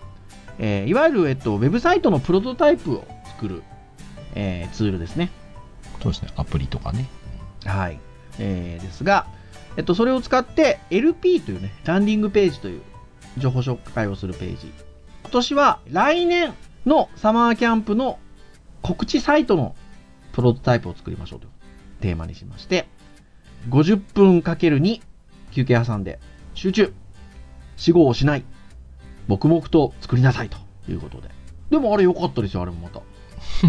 [0.58, 3.62] えーいわゆる、えっと、ウェブサイトのプロトタイプを作る、
[4.34, 5.30] えーツールですね。
[6.02, 7.08] そうですね、アプリとかね。
[7.64, 7.98] はい。
[8.38, 9.26] えーですが、
[9.76, 12.82] えっと、それを使って LP というね、ランディングページという
[13.38, 14.72] 情報紹介をするページ。
[15.32, 16.52] 今年は来年
[16.84, 18.18] のサマーキャンプの
[18.82, 19.74] 告知サイトの
[20.32, 21.50] プロトタイプを作りましょうという
[22.02, 22.86] テーマにしまして、
[23.70, 25.00] 50分かける2
[25.50, 26.20] 休憩挟んで
[26.52, 26.92] 集中
[27.78, 28.44] 死後をしない
[29.26, 31.30] 黙々と作りなさいということで。
[31.70, 33.00] でもあれ良かったですよ、あれもまた。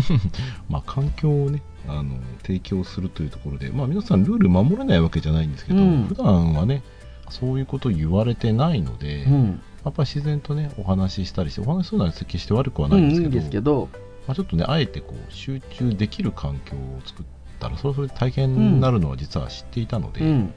[0.67, 6.83] まあ、環境をね、あの提供するというところで、まあ、皆さんルール守れないわけじゃないんですけど、うん普段はね
[7.29, 9.61] そういうこと言われてないので、やうん。
[9.91, 13.89] っぱり自然とねお話ししたりしてお話しするのは決して悪くはう、ないんですけど,、いいんですけど、
[14.27, 17.25] まあ、ちょっとねあえてこう集中できる環境を作っ
[17.59, 20.53] たらそれはそれで大変になるのは実は知っていたので、うん。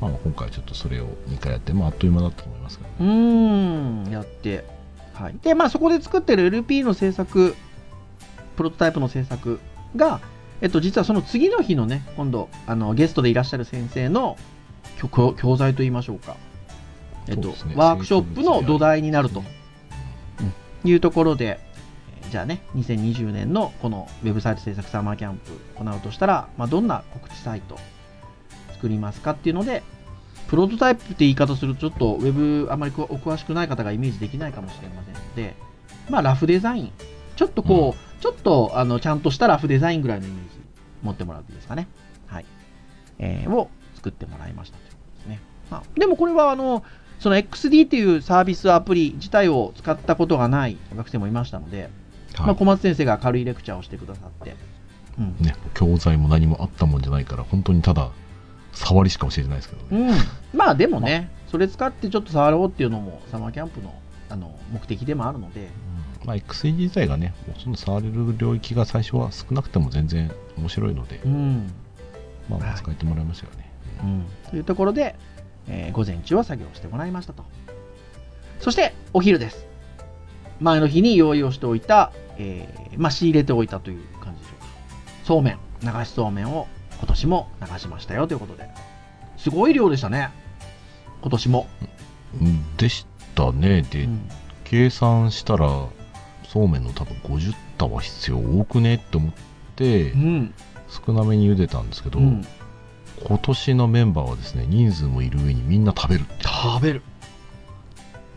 [0.00, 4.64] まあ、今回ちょっとそれを2回やって、まあ、あっという間だったと思いますけど、うーん、やって。
[5.12, 5.34] はい。
[5.42, 7.56] で、まあそこで作ってる LP の制作、
[8.56, 9.58] プロトタイプの制作
[9.96, 10.20] が、
[10.60, 14.36] えっと、実はその次の日のね、今度、あの、ゲストでいらっしゃる先生の
[14.96, 16.36] 教教材といいましょうか。
[17.28, 19.42] えっと、ねワークショップの土台になると
[20.84, 21.68] いうところで、えー
[22.30, 27.78] じゃあね、2020年のこのウェブサイト制作サマーキャンプ行うとしたら、まあ、どんな告知サイト
[28.74, 29.82] 作りますかっていうので、
[30.48, 35.54] プロトタイプって言い方するとちょっとウェブあまりお詳しくない方がイメージできないかもしれませんので、
[36.10, 36.92] まあ、ラフデザイン
[37.36, 40.60] ちょっとこう、ちょっとあのちゃんとしたラフデザインぐらいのイメージ
[41.02, 41.88] 持ってもらうといいですかね。
[42.26, 42.44] はい。
[43.18, 45.40] えー、を作ってもらいましたということですね。
[45.70, 46.84] まあ、でもこれはあの、
[47.18, 51.90] その XD っていうサービスアプリ自体を使ったことがない学生もいましたので、
[52.34, 52.46] はい。
[52.46, 54.56] まあ、小松先生が軽いレクチャーをしてくださって、
[55.18, 55.36] うん。
[55.40, 58.10] ね、教材も何もあったもんじゃないから、本当にただ、
[58.72, 60.12] 触りしか教えてないですけどね。
[60.52, 63.94] うん、まあでもね、それ使ってちょっと触ろうっていうのもサマーキャンプの
[64.30, 65.70] あの目的でもあるので、
[66.22, 66.26] うん。
[66.26, 71.72] まあ、XE 自体がね、その触れる領域が最初は少なくても全然面白いので、うん。
[72.48, 72.78] まあ、まあはい。
[72.78, 73.72] 使えてもらいましたよね。
[74.00, 75.16] うん、というところで、
[75.68, 77.44] えー午前中は作業してもらいましたと。
[78.60, 79.66] そしてお昼です。
[80.60, 84.66] 前の日に用意をしておいた、えーまあ、仕入れておいたという感じでしょうか。
[85.24, 86.66] そうめん、流しそうめんを
[86.98, 88.68] 今年も流しましたよということで。
[89.36, 90.30] すごい量でしたね。
[91.22, 91.66] 今年も。
[92.40, 93.82] うんでしたね。
[93.82, 94.28] で、うん
[94.64, 95.86] 計算したら、
[96.46, 99.32] そうめんの多分50束必要多くねって思っ
[99.76, 100.54] てう、ん。
[101.06, 102.46] 少なめに茹でたんですけど、うん
[103.24, 106.24] 今年のメンバーはですね、人数もいる上にみんな食べる。
[106.40, 107.02] 食べる。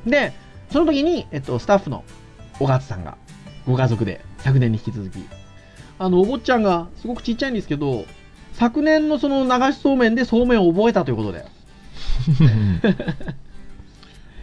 [0.05, 0.33] で、
[0.71, 2.03] その時に、えっと、スタッフの
[2.59, 3.17] 小勝さんが、
[3.65, 5.19] ご家族で、昨年に引き続き、
[5.99, 8.05] あの、お坊ちゃんがすごくちっちゃいんですけど、
[8.53, 11.45] 昨年のその流しそうめんでそうめんを覚えたということで。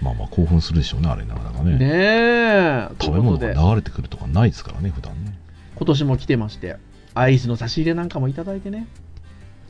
[0.01, 1.73] まあまあ興奮するでしょうね、あれなかなかね。
[1.77, 2.89] ねえ。
[3.01, 5.37] 食べ物が流れてくるとかないですからね、普段ね。
[5.75, 6.77] 今年も来てまして、
[7.15, 8.87] アイスの差し入れなんかもいただいてね。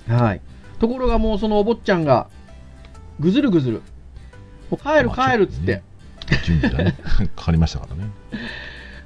[0.06, 0.40] はい。
[0.78, 2.28] ところがもうそのお坊ちゃんが、
[3.20, 3.82] ぐずるぐずる。
[4.70, 5.82] もう帰るまあ帰るっつって。
[6.26, 6.96] ちょとね準備がね、
[7.34, 8.10] かかりましたからね。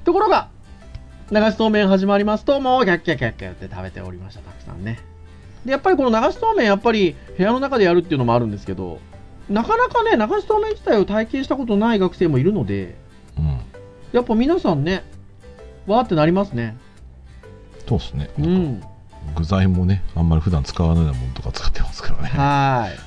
[0.03, 0.49] ところが、
[1.31, 4.99] 流しそうめん始まりますと、もうキャッキャキャッキャって食べておりました、たくさんね。
[5.65, 8.99] で、やっぱりこの流しそうめん、やっぱり部屋の中でやるっていうのもあるんですけど、
[9.49, 12.95] なかなかね、流しそうめん自体を体験したことない学生もいるので、
[13.37, 13.59] うん。
[14.11, 15.03] やっぱ皆さんね、
[15.87, 16.77] わーってなりますね。
[17.87, 18.29] そうですね。
[18.39, 18.83] うん。
[19.35, 22.29] 具材もね、あんまり普段使わないようなものとか使ってますからね。
[22.29, 22.99] はーい。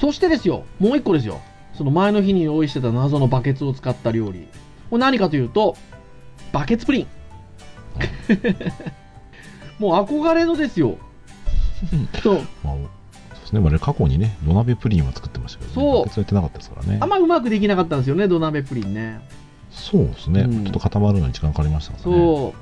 [0.00, 1.40] そしてですよ、もう一個ですよ。
[1.74, 4.48] その前の日に用意してた謎のバケツを使った料理。
[4.90, 5.76] これ何かというと、
[6.52, 7.06] バケツプリン。
[9.78, 10.96] もう憧れのですよ。
[12.22, 12.34] そう。
[12.62, 12.80] まあ、そう
[13.40, 13.60] ですね。
[13.60, 17.08] 我々過去にね、土鍋プリンは作ってましたけど、ね、そうバケツはやってなかったですからねあん。
[17.08, 19.20] まうまくできなかったんですよね、土鍋プリンね。
[19.70, 22.16] そうですね、うんちょっと固まるのに時間かかりましたからね。
[22.16, 22.54] そ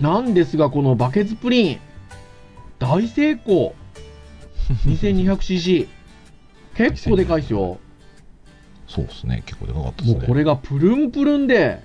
[0.00, 0.02] う。
[0.02, 1.78] なんですが、このバケツプリン、
[2.82, 3.74] 大成功。
[4.86, 5.88] 2200cc。
[6.74, 7.78] 結構でかいですよ。
[8.88, 9.42] そうですね。
[9.46, 10.18] 結構でかかったですね。
[10.18, 11.82] もうこれがプルンプルンで、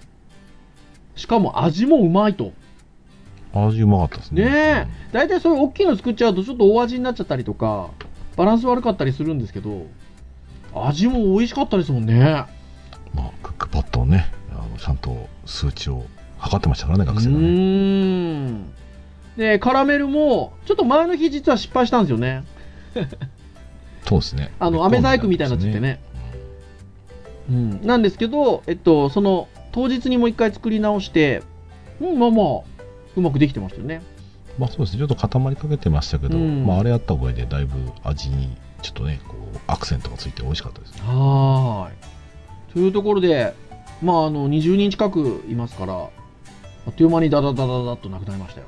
[1.15, 2.51] しかも味もうまいと。
[3.53, 4.45] 味うまかったですね。
[4.45, 7.91] ねえ、大体そういう大きいの作っちゃうとちょっと大味になっちゃったりとか、
[8.35, 9.85] バランス悪かったりするんですけど、
[10.73, 12.15] 味も美味しかったですもんね。
[12.15, 12.47] うんま
[13.27, 16.05] あ、クックパッドをね、あのちゃんと数値を
[16.37, 17.47] 測ってましたからね、う学生がね。
[17.47, 18.73] ーん。
[19.37, 22.43] で、カラメルも、ちょっと前の日実は失敗したんですよね。
[24.05, 24.51] そうですね。
[24.59, 25.99] あの、飴細工みたいになっちゃってね。
[27.49, 27.81] うん。
[27.85, 31.43] なんですけど、えっと、その、当日にもう一回作り直して、
[32.01, 32.45] うん、まあまあ、
[33.15, 34.01] うまくできてましたよね。
[34.57, 41.01] まあそうですね、ちょっと固まりかけてましたけど、うんまああれやったおかげでだいぶ味にちょっとね、こうアクセントがついて美味しかったですね。
[41.05, 42.73] はーい。
[42.73, 43.53] というところで、
[44.01, 46.09] まあ、あの、20人近くいますから、あ
[46.89, 48.67] っという間にダダダダダっとなくなりましたよ。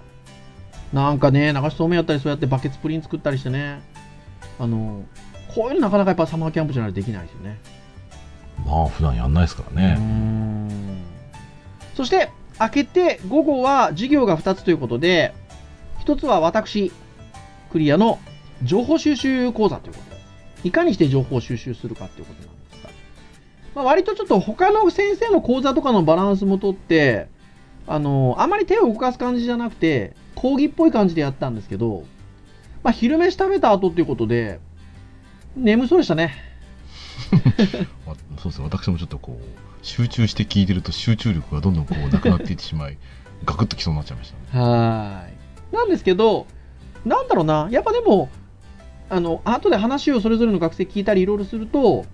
[0.93, 3.81] なんかね、流しそうめんやったり、そうやってバケツプリン作ったりしてね、
[4.59, 5.03] あの、
[5.53, 7.59] こういうのなかなかやっぱサマーキャンプじゃないとできないですよね。
[8.65, 9.95] まあ普段やんないですからね。
[9.95, 10.69] ん
[11.95, 15.33] そして、明けて午後は授業が2つということで、
[16.05, 16.91] 1つは私、
[17.71, 18.19] クリアの
[18.63, 20.21] 情報収集講座ということで、
[20.63, 22.89] いかにして情報を収集するかということなんですが、
[23.75, 27.27] まあ、割とちょっと他の先生の講座とかのバランスもとって、
[27.87, 32.05] あの、あまり手を動かす感じじゃなくて、講義っぽい感じでやったんですけど、
[32.81, 34.61] まあ、昼飯食べた後ということで、
[35.57, 36.33] 眠そうでしたね。
[38.07, 39.45] まあそうですね、私もちょっとこう、
[39.81, 42.97] 集中して聞いてると集中力がどんどんこうなくなっていってしまい、
[43.43, 44.63] ガクッときそうになっちゃいましたね。
[44.65, 45.25] は
[45.71, 45.75] い。
[45.75, 46.47] なんですけど、
[47.03, 48.29] なんだろうな、やっぱでも、
[49.09, 52.05] あの、後で話をそれぞれの学生聞いたりいろいろすると、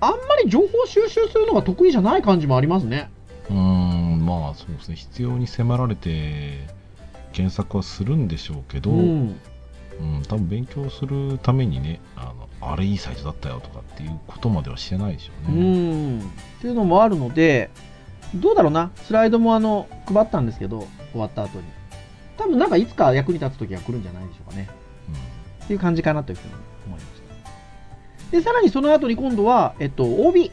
[0.00, 3.10] あんまり情報収集するのが得意じゃない感じもありますね。
[3.50, 6.75] うん、まあそうですね、必要に迫られて
[7.36, 10.22] 検索はするんでしょうけど、ううん、ん。
[10.26, 16.16] 多分勉強するためにね、あのあれいいサイトだったよとかっていうことまではしてないでしょううね。
[16.16, 16.20] ん。
[16.20, 16.22] っ
[16.62, 17.68] ていうのもあるので、
[18.34, 21.64] どうだろうな、スライドもあの、配ったんですけど、終わった後に。
[22.38, 24.68] 多分なんかいつか役に立つ時が来るんじゃないでしょうかね。
[25.64, 26.54] っていう感じかなというふうに
[26.86, 27.22] 思いまし
[28.30, 28.30] た。
[28.30, 30.50] で、さらにその後に今度は、えっと、OB。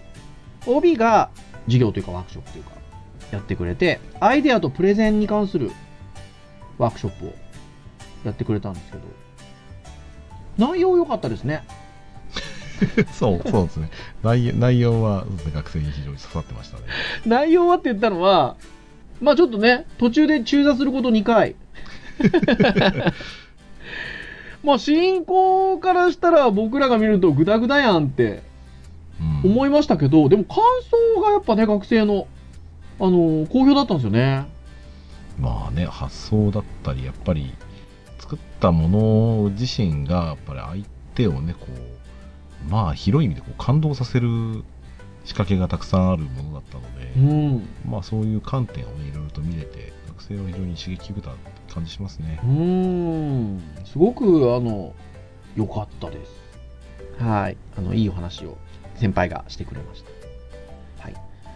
[0.66, 1.30] OB が
[1.66, 2.72] 授業というかワークショップというか、
[3.32, 5.72] やってくれて、アイデアとプレゼンに関する
[6.78, 7.34] ワークショップを
[8.26, 9.04] やってくれたんですけど、
[10.58, 11.64] 内容良かったですね。
[13.14, 13.90] そう、そうですね。
[14.24, 16.84] 内容内容は、学生に非常に刺さってましたね。
[17.26, 18.56] 内容はって言ったのは、
[19.22, 21.56] まあちょっとね、途中で中座すること2回。
[24.64, 28.44] まあ進行からしたら僕らが見るとグダグダやんって
[29.44, 30.64] うん思いましたけど、でも感
[31.16, 32.28] 想がやっぱね、学生の、
[33.00, 34.46] あの好評だったんですよね。
[35.38, 37.54] まあね、発想だったり、やっぱり、
[38.20, 44.64] 作ったもの自身が、やっぱり相手をね、こう、まあ広い意味でこう感動させる
[45.26, 47.68] 仕掛けがたくさんあるものだったので、うん。
[47.90, 51.34] まあそういう観点をね、いろいろと見れて、学生は非常に刺激受けた
[51.74, 52.48] 感じしますねう。
[52.48, 53.62] ーん。
[53.86, 54.94] すごく、あの、
[55.56, 56.32] 良かったです。
[57.20, 57.58] はい。
[57.78, 58.58] あの、いいお話を
[58.96, 60.23] 先輩がしてくれました。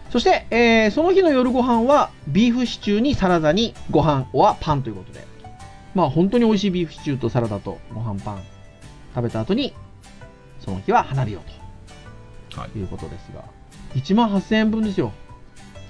[0.08, 0.12] はい。
[0.12, 5.26] そして、えーその日の夜ご飯は、ビーフシチューにサラダにご飯はパンということで。
[5.94, 8.42] まあ、本当に美味しいビーフシチューとサラダとご飯パン
[9.14, 9.74] 食べた後に、
[10.60, 11.40] その日は花火を
[12.56, 13.44] はいということですが、
[13.94, 15.12] 1万8000円分ですよ。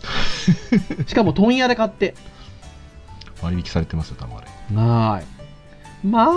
[1.06, 2.14] しかも問屋で買って。
[3.42, 4.46] 割引されてますよ、多分あれ。
[4.76, 5.26] はーい。
[6.06, 6.28] ま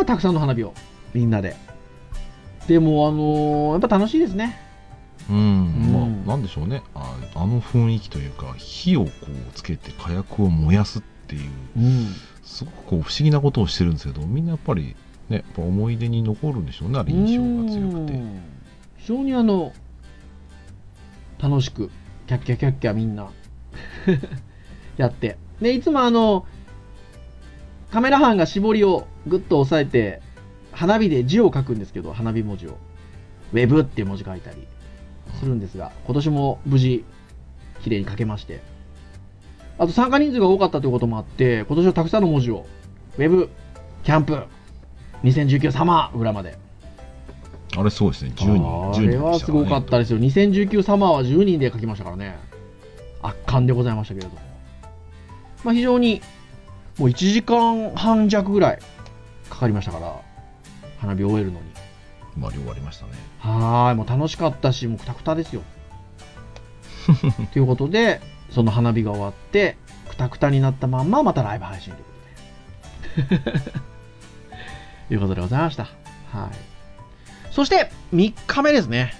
[0.00, 0.74] あ、たくさんの花火を、
[1.14, 1.56] みんなで。
[2.66, 4.58] でも、あのーやっぱ楽しいですね。
[5.30, 5.97] うん、うんまあ、
[6.28, 7.16] なんでしょうねあ。
[7.34, 12.06] あの雰囲気というか、火をこうつけて火薬を燃やすっていう、うん。
[12.42, 14.94] すごくこう不思議なことをしてるんですけど、みんなやっぱり
[15.28, 18.12] ね、やっぱ思い出に残るんでしょうね、あれ印象が強くて。
[18.12, 18.42] うん
[18.98, 19.72] 非常にあの、
[21.40, 21.90] 楽しく、
[22.26, 23.30] キャッキャキャッキャみんな、
[24.98, 25.38] やって。
[25.62, 26.44] で、いつもあの、
[27.90, 30.20] カメラ班が絞りをぐっと押さえて、
[30.72, 32.76] 花火で字を書くんですけど、花火文字を。
[33.52, 34.66] ウェブっていう文字書いたり
[35.38, 37.04] するんですが、今年も無事、
[37.82, 38.60] 綺麗に書けまして。
[39.78, 42.66] あと参加人数が多かったということもあって、今年はたくさんの文字を、
[43.16, 43.48] ウェブ、
[44.02, 44.42] キャンプ、
[45.22, 46.58] 2019サマー裏まで。
[47.76, 48.62] あれすごいですね、10人。
[48.92, 50.18] 10人あれはすごかったですよ。
[50.18, 52.36] 2019サマーは10人で書きましたからね。
[53.22, 54.40] 圧巻でございましたけれども。
[55.64, 56.22] まあ非常に、
[56.98, 58.78] もう1時間半弱ぐらい
[59.48, 60.16] かかりましたから、
[60.98, 61.67] 花火終えるのに。
[62.38, 63.12] まあ、量ありましたね。
[63.40, 65.62] はい、もう楽しかったし、もうくたくたですよ。
[67.52, 68.20] ということで、
[68.50, 69.76] その花火が終わって、
[70.08, 72.00] くたくたになったまんま、またライブ配信と
[73.20, 73.72] いうことで。
[75.08, 75.84] ということでございました。
[75.84, 75.92] はい。
[77.50, 79.14] そして、3日目ですね。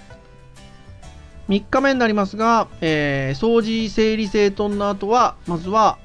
[1.49, 5.97] 3日目になりますが、えー掃除整理整頓の後は、まずは、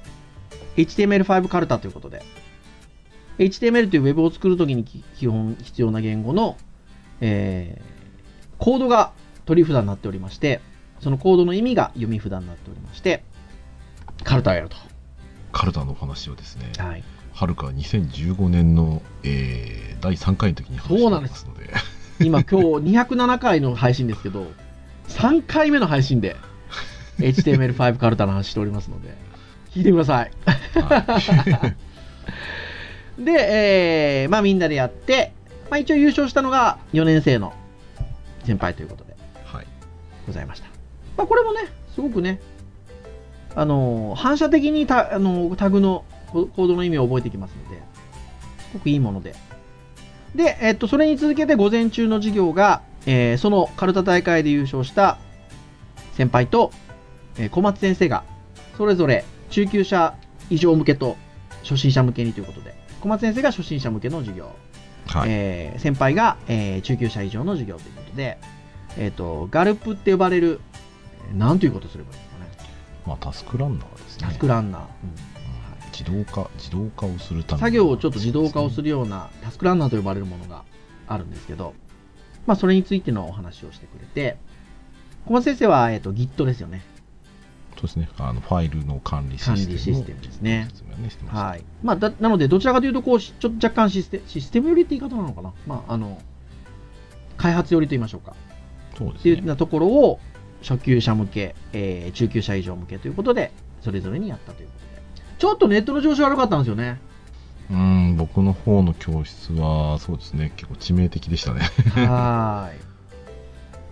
[0.77, 2.22] HTML5 カルタということで、
[3.38, 6.57] HTML というウェブを作るときに基本必要な言語の、
[7.20, 7.94] えー
[8.57, 9.12] コードが
[9.46, 10.61] 取り札になっておりまして、
[11.00, 13.24] そのコードの意味が読み札になっておりまして、
[14.22, 14.77] カルタをやると。
[15.53, 17.05] カルタのお話をですね、はい。
[17.33, 21.70] はるか2015年の、えー第3回の時に話しておりますので、
[22.20, 24.46] 今今日207回の配信ですけど、
[25.09, 26.37] 3回目の配信で
[27.18, 29.14] HTML5 カルタの話しておりますので、
[29.72, 30.31] 聞いてください。
[30.81, 31.74] は
[33.18, 33.33] で、
[34.22, 35.33] えーまあみんなでやって、
[35.74, 37.52] まあ一応優勝したのが4年生の
[38.44, 39.16] 先輩ということで
[39.52, 39.56] い。
[39.56, 39.66] はい。
[40.24, 40.68] ございました。
[41.16, 41.62] まあこれもね、
[41.96, 42.40] すごくね、
[43.56, 47.82] あのー反射的にタあのータグのココードの意味を覚えていきますので、
[48.70, 49.34] すごくいいもので。
[50.37, 55.18] で、えっと、それに続けて午前中の授業が、えーそのカルタ大会で優勝した
[56.12, 56.70] 先輩と、
[57.37, 58.22] えー小松先生が、
[58.76, 60.14] それぞれ中級者
[60.50, 61.16] 以上向けと
[61.64, 64.54] 初心者向けにということで、小松先生が初心者向けの授業、
[65.07, 65.31] はい。
[65.31, 68.38] えー先輩が、えー中級者以上の授業ということで、
[68.97, 70.61] えっ、と、ガルプって呼ばれる、
[71.31, 72.69] えーなんということをすればいいですかね。
[73.07, 74.27] まあ、タスクランナーですね。
[74.27, 74.81] タスクランナー。
[74.81, 75.35] うんうん
[75.95, 80.64] 自動化、自動化をするための作業をちょっと自動化をするようなタスクランナーと呼ばれるものが
[81.07, 81.75] あるんですけど、
[82.47, 84.37] まあ、それについてのお話をしてくれて、
[85.27, 86.85] 小松先生は、えっ、と、Git ですよね。
[87.77, 88.08] そうですね。
[88.18, 89.64] あの、ファイルの管理システムの。
[89.64, 91.44] 管理システムですね説明をね、してました。
[91.44, 91.64] はい。
[91.83, 95.52] まあ、だなので、どちらかというと、こう、しちょっと若干システシステム寄りって言い方なのかな。
[95.66, 96.20] まあ、あの、
[97.37, 98.35] 開発寄りと言いましょうか。
[98.96, 99.18] そうですね。
[99.18, 100.20] っていうようなところを
[100.62, 103.52] 初級者向け、えー中級者以上向けということで、
[103.83, 105.35] それぞれにやったということで。
[105.38, 106.98] ちょっとネットの調子悪かったんですよね。
[107.70, 110.52] うん、僕の方の教室は、そうですね。
[110.56, 111.60] 結構致命的でしたね。
[112.06, 112.81] はーい。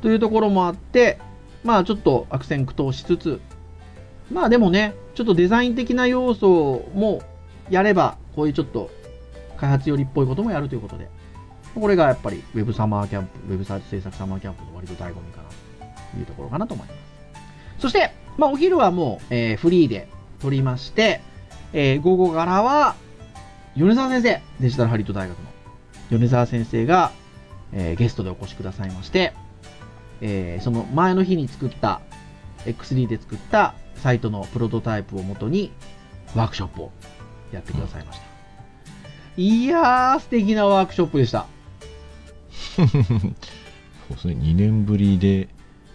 [0.03, 1.19] というところもあって、
[1.65, 3.41] まあちょっと悪戦苦闘しつつ、
[4.33, 7.23] まあでもね、ちょっとデザイン的な要素も
[7.71, 8.91] やれば、こういうちょっと
[9.59, 11.09] 開発寄りっぽいこともやるということで、
[11.75, 15.49] これがやっぱり Web サマーキャンプ、Web サーチ制作サマーキャンプの割と醍醐味かな
[16.13, 16.99] というところかなと思います。
[17.79, 20.09] そして、まあ、お昼はもう、えーフリーで
[20.41, 21.21] 撮りまして、
[21.73, 22.95] えー午後からは、
[23.77, 25.45] 米沢先生、デジタルハリウッド大学の
[26.11, 27.13] 米沢先生が、
[27.73, 29.33] えーゲストでお越しくださいまして、
[30.21, 32.01] えーその前の日に作った
[32.67, 35.71] X3 で作ったサイトのプロトタイプをもとに
[36.35, 36.91] ワークショップを
[37.53, 38.25] やってくださいました。
[39.37, 41.47] いやー、素敵なワークショップでした。
[42.77, 42.87] そう
[44.11, 45.49] ですね、2年ぶりで、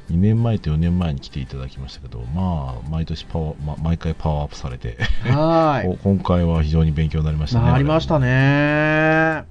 [0.10, 5.88] 2年前と4年前に来ていただきましたけど、まあ、毎年パワー、ま毎回パワーアップされて、はーい。
[5.93, 7.72] お今回は非常に勉強になりましたね。
[7.72, 9.41] なりましたね。
[9.41, 9.43] ね。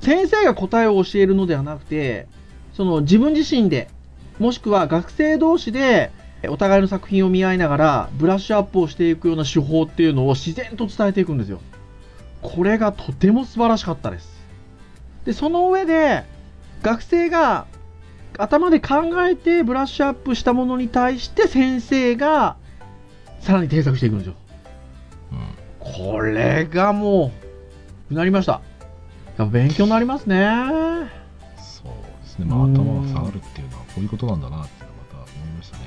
[0.00, 2.26] 先生が答えを教えるのではなくて、
[2.74, 3.88] その自分自身で、
[4.40, 6.10] もしくは学生同士で、
[6.48, 11.60] お互いの作品を見合いながら、ブラッシュアップをしていくような手法っていうのを自然と伝えていくんですよ。
[12.42, 14.42] これがとても素晴らしかったです。
[15.24, 16.24] で、その上で、
[16.82, 17.66] 学生が
[18.38, 22.56] 頭で考えてブラッシュアップしたものに対して先生が
[23.40, 24.34] さらに添削していくんですよ。
[25.32, 27.32] うんこれがも
[28.10, 28.52] う、なりました。
[28.52, 30.46] やっぱ勉強になりますね。
[31.56, 34.81] そうですね、まあ、頭が下がるっていうのはこういうことなんだなって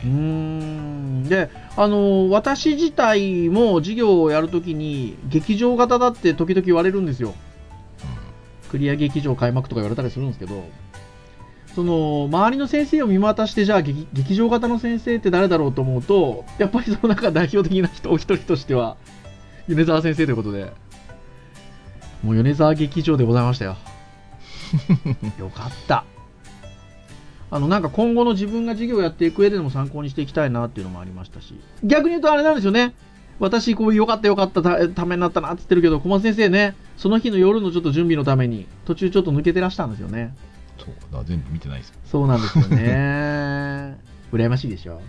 [0.06, 0.10] う。
[0.10, 1.24] ん。
[1.24, 7.34] で、あの、私自体も授業をやるときに、劇場型だって時々言われるんですよ。
[8.70, 10.66] クリア劇場開幕とか言われたりするんですけど、
[11.76, 18.98] その、周りの先生を見渡して、じゃあ劇劇場型の先生って誰だろうと思うと、やっぱりその中代表的な人、お一人としては、
[19.68, 20.72] 米沢先生ということで、
[22.24, 23.78] もう米沢劇場でございましたよ。
[25.38, 26.06] よかった。
[27.56, 32.94] あの、なんか今後の自分が授業をやっていく上でも参考にしていきたいなっていうのもありましたし、逆に言うとあれなんですよね。
[33.40, 40.36] 私、こう、よかったよかったたためになったなって言ってるけど、小松先生ね、その日の夜のちょっと準備のために、途中ちょっと抜けてらしたんですよね。
[40.78, 41.94] そう、だ全部見てないです。
[42.04, 43.98] そうなんですよね。
[44.34, 45.02] 羨ましいでしょ。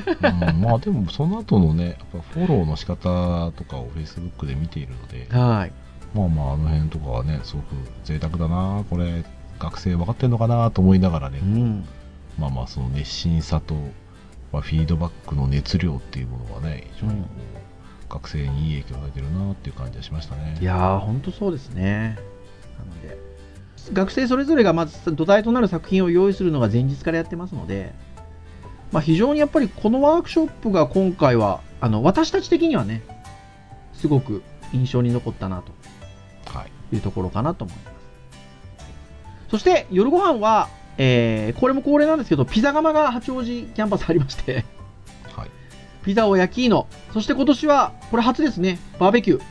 [0.00, 5.72] うん、まあでもその後のね、やっぱフォローの仕方とかを Facebook で見ているので、はい。
[6.14, 7.74] まあまああの辺とかはね、すごく
[8.04, 9.24] 贅沢だな、これ、
[9.58, 11.84] 学生分かってんのかなと思いながらね、うん。
[12.38, 13.74] まあまあその熱心さと、
[14.52, 17.28] まあ、フィードバックの熱量っていうものがね、非常にこ
[18.08, 20.56] う、学生にいい影響が出てるなっていう感じがしましたね。
[20.60, 22.18] いやー、ほんとそうですね。
[22.78, 23.18] なので、
[23.92, 27.92] 学生それぞれがまず土台となる作品を用意するのが前日からやってますので、
[28.92, 33.02] まあ、非常にやっぱりこのワークショップが今回は、あの、私たち的にはね、
[33.92, 34.42] すごく
[34.72, 35.72] 印象に残ったなと
[36.58, 36.96] はい。
[36.96, 37.97] いうところかなと思います。
[39.50, 40.68] そして、夜ご飯は、
[40.98, 44.64] えー、これも恒例なんですけど、ピザ窯が八王子キャンパスありまして、
[45.34, 45.50] はい。
[46.04, 49.42] ピザを焼きの、そして今年は、これ初ですね、バーベキュー。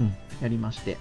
[0.00, 0.98] うん、やりまして。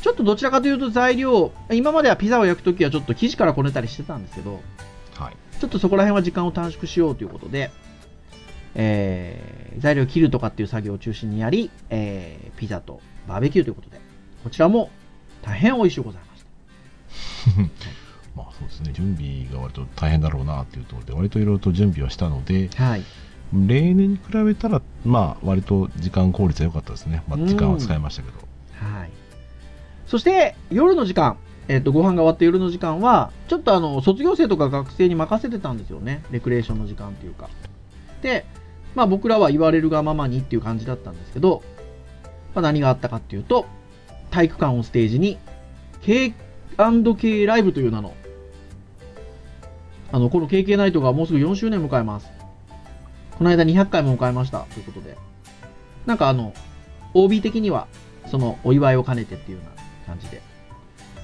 [0.00, 4.60] ちょっとどちらかというと材料、今まではピザを焼くときはちょっと生地からこねたりしてたんですけど、
[5.14, 5.36] はい。
[5.60, 7.70] ちょっとそこら辺は時間を短縮しようということで、
[8.74, 14.00] えー、材料を切るとかっていう作業を中心にやり、えー、ピザとバーベキューということで、
[14.42, 14.90] こちらも
[15.42, 16.31] 大変美味しゅうございました。
[18.36, 23.04] まあそうですね、準備が割と大変だろうなっていうところで、割といろいろと準備はしたので、はい。
[23.52, 27.22] 例年に比べたら、まあ割と時間効率は良かったですね。
[27.28, 28.38] まあ時間は使いましたけど。
[28.86, 29.10] はい。
[30.06, 31.36] そして、夜の時間、
[31.68, 36.22] えっ、と、ご飯が終わって夜の時間は、ちょっとあの、卒業生とか学生に任せてたんですよね。
[36.30, 37.48] レクレーションの時間っていうか。
[38.22, 38.46] で、
[38.94, 41.62] まあ僕らは言われるがままにっていう感じだったんですけど、
[42.54, 43.66] まあ何があったかっていうと、
[44.30, 45.38] 体育館をステージに、
[46.76, 48.14] K&K ライブという名の、
[50.10, 52.30] あの、この KK ナイトがもうすぐ4周年迎えます。
[53.38, 54.60] この間200回も迎えました。
[54.60, 55.16] ということで。
[56.06, 56.52] なんかあの、
[57.14, 57.88] OB 的には、
[58.30, 60.42] そのお祝いを兼ねてっていうような感じで。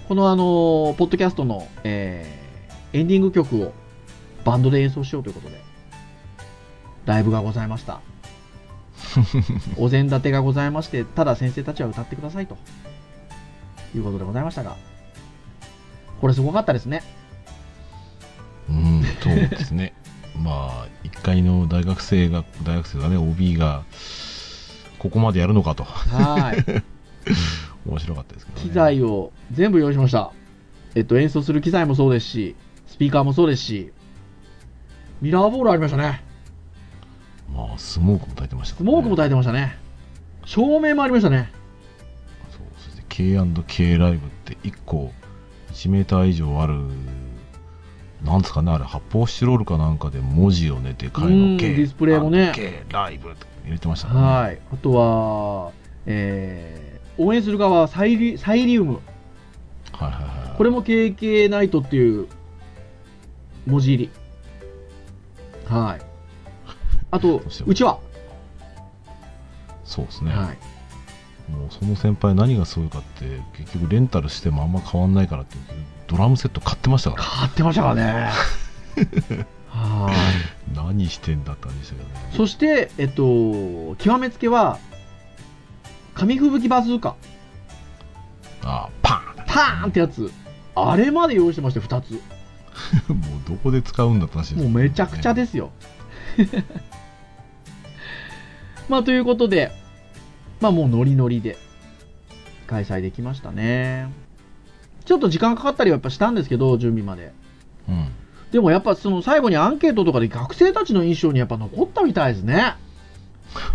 [0.09, 3.73] このあの、ポッドキャストの、えー、エンディング曲を
[4.45, 5.61] バンドで演奏しようということで、
[7.05, 8.01] ライブがございました。
[9.77, 12.57] お膳立てがございまして、ただ先生たちは歌ってくださいと。
[13.95, 14.77] いうことでございましたが、
[16.21, 17.03] これすごかったですね。
[18.69, 19.95] うん、そうですね。
[20.37, 23.83] まあ、一階の大学生が、大学生がね、OB が、
[24.99, 26.83] ここまでやるのかと、はい。
[27.87, 28.69] 面白かったですけど、ね。
[28.69, 30.33] 機材を全部用意しました。
[30.95, 32.57] えっと、演奏する機材もそうですし、
[32.87, 33.93] スピーカーもそうですし、
[35.21, 36.23] ミラーボールありましたね。
[37.55, 39.79] まあ、スモークも焚いてましたスモークも焚い焚いてましたね。
[40.45, 41.51] 照明もありましたね。
[42.51, 45.13] そう、そして K&K ライブって1個
[45.79, 46.75] 1メーター以上ある、
[48.25, 54.21] なんですかね、あれ、発泡スチロールかなんかで文字をね、でかいうんの K、ディスプレイもね K ライブって入れてましたね。
[54.21, 54.59] はい。
[54.73, 55.73] あとは、
[56.05, 59.01] えー、応援する側はサイリサイリウム。
[59.93, 60.57] はいはいはい。
[60.57, 62.27] これも KK ナイトっていう
[63.65, 64.11] 文字入り。
[65.73, 66.05] はい。
[67.13, 68.01] あと うちわ。
[69.85, 70.33] そうですね。
[70.33, 70.59] はい。
[71.51, 75.57] もうその先輩何がすごいかって、結局レンタルしてもあんま変わんないからって、
[76.07, 77.23] ドラムセット買ってましたから。
[77.23, 78.31] 買ってましたからね。
[79.69, 80.75] はい。
[80.75, 82.15] 何してんだって感じでしたけどね。
[82.37, 84.79] そして、えっと、極めつけは、
[86.15, 87.15] 紙吹雪バズーカ。
[88.65, 90.31] ああ、パパーンってやつ。
[90.75, 92.21] あれまで用意してましたよ、2つ。
[93.09, 95.71] ー ンもうどこで使うんだって話ですもようめちゃくちゃですよ。
[98.89, 99.73] まあ、ということで、
[100.61, 101.57] まあもうノリノリで
[102.67, 104.13] 開催できましたね。
[105.05, 107.33] ちょっと時間かかったりはやっぱしたんですけど、準備まで。
[107.89, 108.09] うん。
[108.53, 112.77] でもやっぱその最後にアンケートとかで学生たちの印象にやっぱ残ったみたいですね。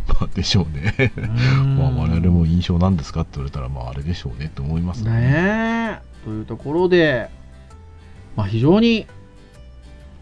[0.08, 1.12] まあ、でしょうね。
[1.78, 6.24] まあ、我々も印象なんですかって言われたら、まあ、あれでしょうねって思いますねえ。
[6.24, 7.30] というところで、
[8.36, 9.08] まあ非常に、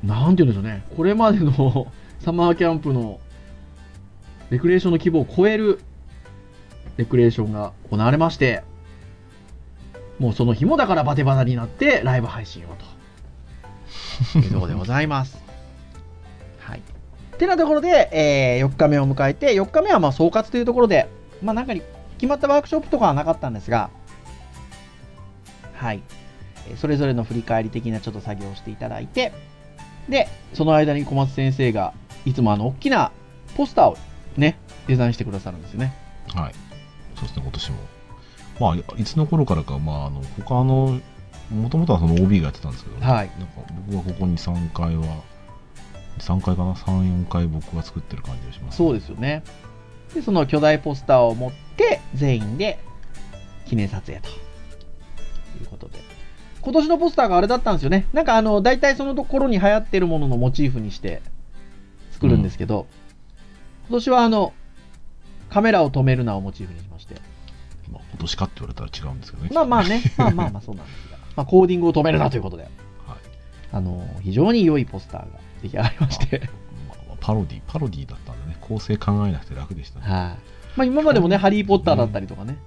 [0.04, 1.88] なんていうんでしょうね、これまでの
[2.20, 3.20] サマーキャンプの
[4.50, 5.80] レクレーションの規模を超える
[7.02, 8.64] レクレーションが行われまして、
[10.20, 12.68] もうその日もだからバテバタになってライブ配信を
[14.34, 14.40] と。
[14.40, 15.42] いうところでございます。
[16.62, 16.82] はい。
[17.40, 21.10] てなところで、えー4日目を迎えて、4日目はまあ総括というところで、
[21.42, 21.82] まあなんかに
[22.20, 23.90] 決まったワークショップとかはなかったんですが、
[25.74, 26.04] はい。
[26.70, 29.34] えーそれぞれの振り返り的なちょっと作業をしていただいて、
[30.08, 31.94] で、その間に小松先生が、
[32.26, 33.12] いつもあの、大きな
[33.58, 33.98] ポスターを
[34.38, 35.94] ね、デザインしてくださるんですよね。
[36.36, 36.71] はい。
[37.22, 37.78] そうですね、今年も。
[38.60, 41.00] まあ、いつの頃からか、まあ、あの、他の、
[41.52, 43.54] もともとはその OB がやってたんですけど、はいなんか
[43.88, 45.22] 僕はここに3回は、
[46.20, 49.44] 3回かな ?3、4回僕が作ってる感じがします、そうですよね。
[50.14, 52.80] で、その巨大ポスターを持って、全員で
[53.68, 54.34] 記念撮影とい
[55.64, 56.00] うことで。
[56.62, 58.06] 今年のポスターがあれだったんですよね。
[58.14, 61.22] なんかあの、大体そのところに流行ってるもののモチーフにして
[62.12, 62.88] 作るんですけど、
[63.88, 64.54] 今年はあの、
[65.52, 67.16] カメラを止めるなをモチーフにしまして。
[67.92, 69.50] まあ、今年かって言われたら違うんですけどね。
[69.54, 72.72] まあまあね、 まあまあまあそうなんですが、まあコーディングを止めるなということで、はい。
[73.74, 75.28] あの、非常に良いポスターが
[75.62, 76.50] 出来上がりまして、
[76.88, 80.06] まあ、パロディ、パロディだったんでね、構成考えなくて楽でしたね。
[80.06, 80.16] はい。
[80.78, 82.58] まあ今までもね、ハリー・ポッターだったりとかね、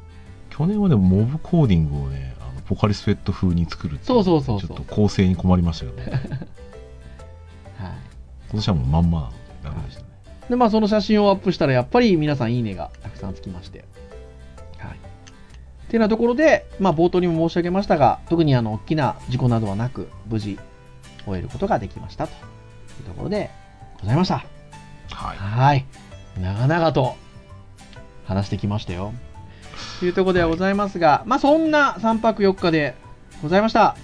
[0.51, 6.13] 去年はでもモブコーディングをね、あのポカリスエット風に作るそうそうそうちょっと構成に困りましたけど、ね、
[7.79, 7.93] はい。
[8.51, 9.33] 今年はもうまんま
[9.65, 10.04] 楽でしたね。
[10.49, 13.85] で、まあその写真をアップしたら、やっぱり皆さんいいねがたくさんつきまして。
[14.79, 14.91] はい。
[14.91, 14.95] っ
[15.89, 20.59] ていうようなところで、まあ冒頭にも申し上げましたが、特にあの、大きな事故などはなく、無事
[21.25, 22.37] 終えることができましたとい
[23.05, 23.51] うところで
[24.01, 24.45] ございました。
[25.11, 25.37] はい。
[25.37, 25.87] はい。
[26.41, 27.17] 長々と
[28.25, 29.13] 話してきましたよ。
[30.01, 32.95] というところではございますが、まあそんな3泊4日で
[33.43, 33.97] ございました。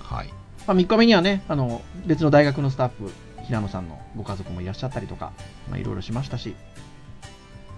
[0.00, 0.28] はい。
[0.66, 3.12] まあ、3日目にはね、あの、別の大学のスタッフ、
[3.46, 5.32] 平野さんのご家族もいらっしゃったりとか、
[5.70, 6.54] まあ、いろいろしましたし、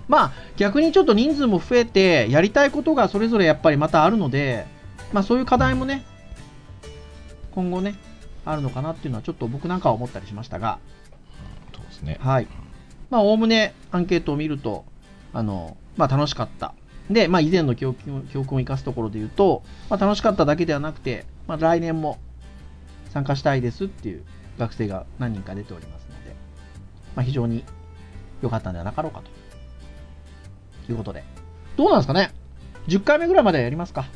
[0.08, 4.66] まあ、逆にちょっと人数も増えて、やりたいことがそれぞれやっぱりまたあるので、
[5.12, 6.04] まあ、そういう課題もね、
[7.52, 7.94] 今後ね、
[8.44, 10.78] あるのかなっていうのは、ちょっと僕なんかは思ったりしましたが、
[11.74, 12.16] そうですね。
[12.20, 12.46] はい。
[13.10, 14.84] まあ、おおむねアンケートを見ると、
[15.34, 16.74] あの、まあ、楽しかった。
[17.10, 22.18] で、まあ、以前の教訓教訓を生かすところで言うと、まあ、楽しかっただけではなくて、まあ、来年も
[23.10, 24.24] 参加したいですっていう
[24.58, 26.34] 学生が何人か出ておりますので、
[27.14, 27.64] まあ、非常に
[28.42, 29.38] 良かったんではなかろうかと。
[30.92, 31.24] いうことで。
[31.76, 32.32] どうなんですかね
[32.88, 34.06] ?10 回目ぐらいまでやりますか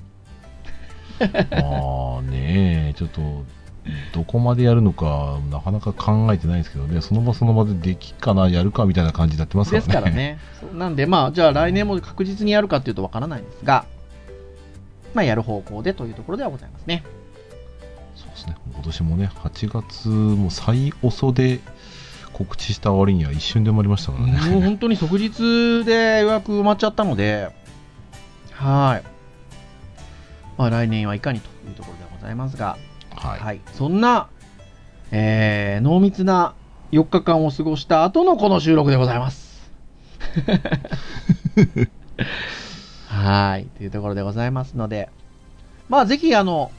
[1.20, 3.44] まあね、ちょっと、
[4.12, 9.86] どこまでやるのか、なかなか考えてないんですけどね、その場その場でできっかな、やるかみたいな感じになってますからね。
[9.86, 10.72] ですから。
[10.72, 10.78] ね。
[10.78, 13.84] なんで、まあ、じゃあ来年も確実にやるかっていうとわからないんですが、
[15.14, 17.04] まあ、やる方向でというところではございますね。
[18.32, 18.56] ですね。
[18.72, 21.60] 今年もね、8月も最遅で
[22.32, 24.50] 告知した割には一瞬で埋まりましたからね。
[24.50, 27.50] もう本当に即日で予約埋まっちゃったので、
[28.52, 29.12] はい。
[30.56, 32.76] まあ、来年はいかにというところでございますが、
[33.16, 33.40] はい。
[33.40, 33.60] はい。
[33.74, 34.28] そんな、
[35.10, 36.54] えー、濃密な
[36.92, 39.70] 4日間を過ごした後のこの収録でございます。
[43.08, 43.66] はい。
[43.76, 45.10] というところでございますので、
[45.88, 46.70] まあ、ぜひ、あの、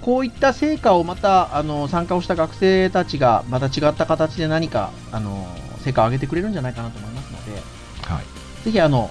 [0.00, 5.46] こういった成果をまた、あの、参加をした学生たちが、また違った形で何か、あの、
[5.84, 7.60] 成果を上げてくれるんじゃないかなと思いますので、
[8.06, 8.64] はい。
[8.64, 9.10] ぜひあの、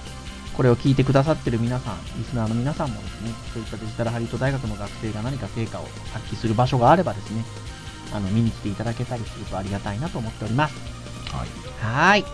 [0.56, 7.44] これを聞いてくださってる皆さん、リスナーの皆さんもですね、そういったデジタルハリウッド大学の学生が何か成果を発揮する場所があればですね、
[8.12, 10.74] あの、見に来ていただけたりするとありがたいなと思っております。
[11.32, 11.48] はい。
[11.80, 12.24] はーい。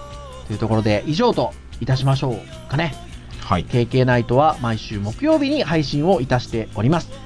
[0.47, 2.95] というところで、以上といたしましょうかね。
[3.41, 3.65] はい。
[3.65, 7.26] KK ナイトは毎週木曜日に配信をいたしております。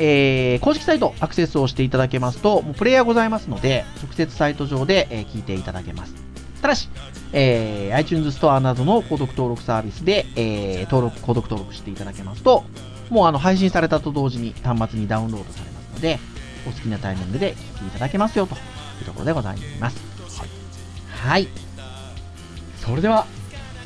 [0.00, 6.14] えー公式サイトアクセスをしていただけますと、もうプレイヤーございますので、直接サイト上で、えー聞いていただけます。
[6.62, 6.88] ただし、
[7.32, 12.64] えー iTunes ストアなどの購読登録サービスで、えー登録、購読登録していただけますと、
[13.10, 16.18] もうあの配信されたと同時に端末にダウンロードされますので、
[16.66, 18.58] お好きなタイミングで聞いていただけますよとい
[19.02, 20.00] うところでございます。
[21.10, 21.48] はい。
[22.76, 23.26] それでは、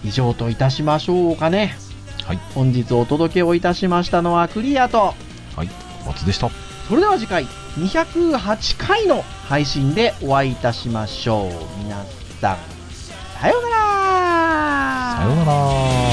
[0.05, 1.77] 以上といたしましょうかね。
[2.25, 2.39] はい。
[2.55, 5.15] 本日お届けをいたしましたのはクリアと、
[5.57, 5.84] はい。
[6.05, 6.51] 小松でした。
[6.89, 7.47] それでは次回
[7.79, 11.51] 208回の配信でお会いいたしましょう。
[11.83, 12.05] 皆
[12.41, 12.59] さん、
[13.41, 16.04] さようならさようなら。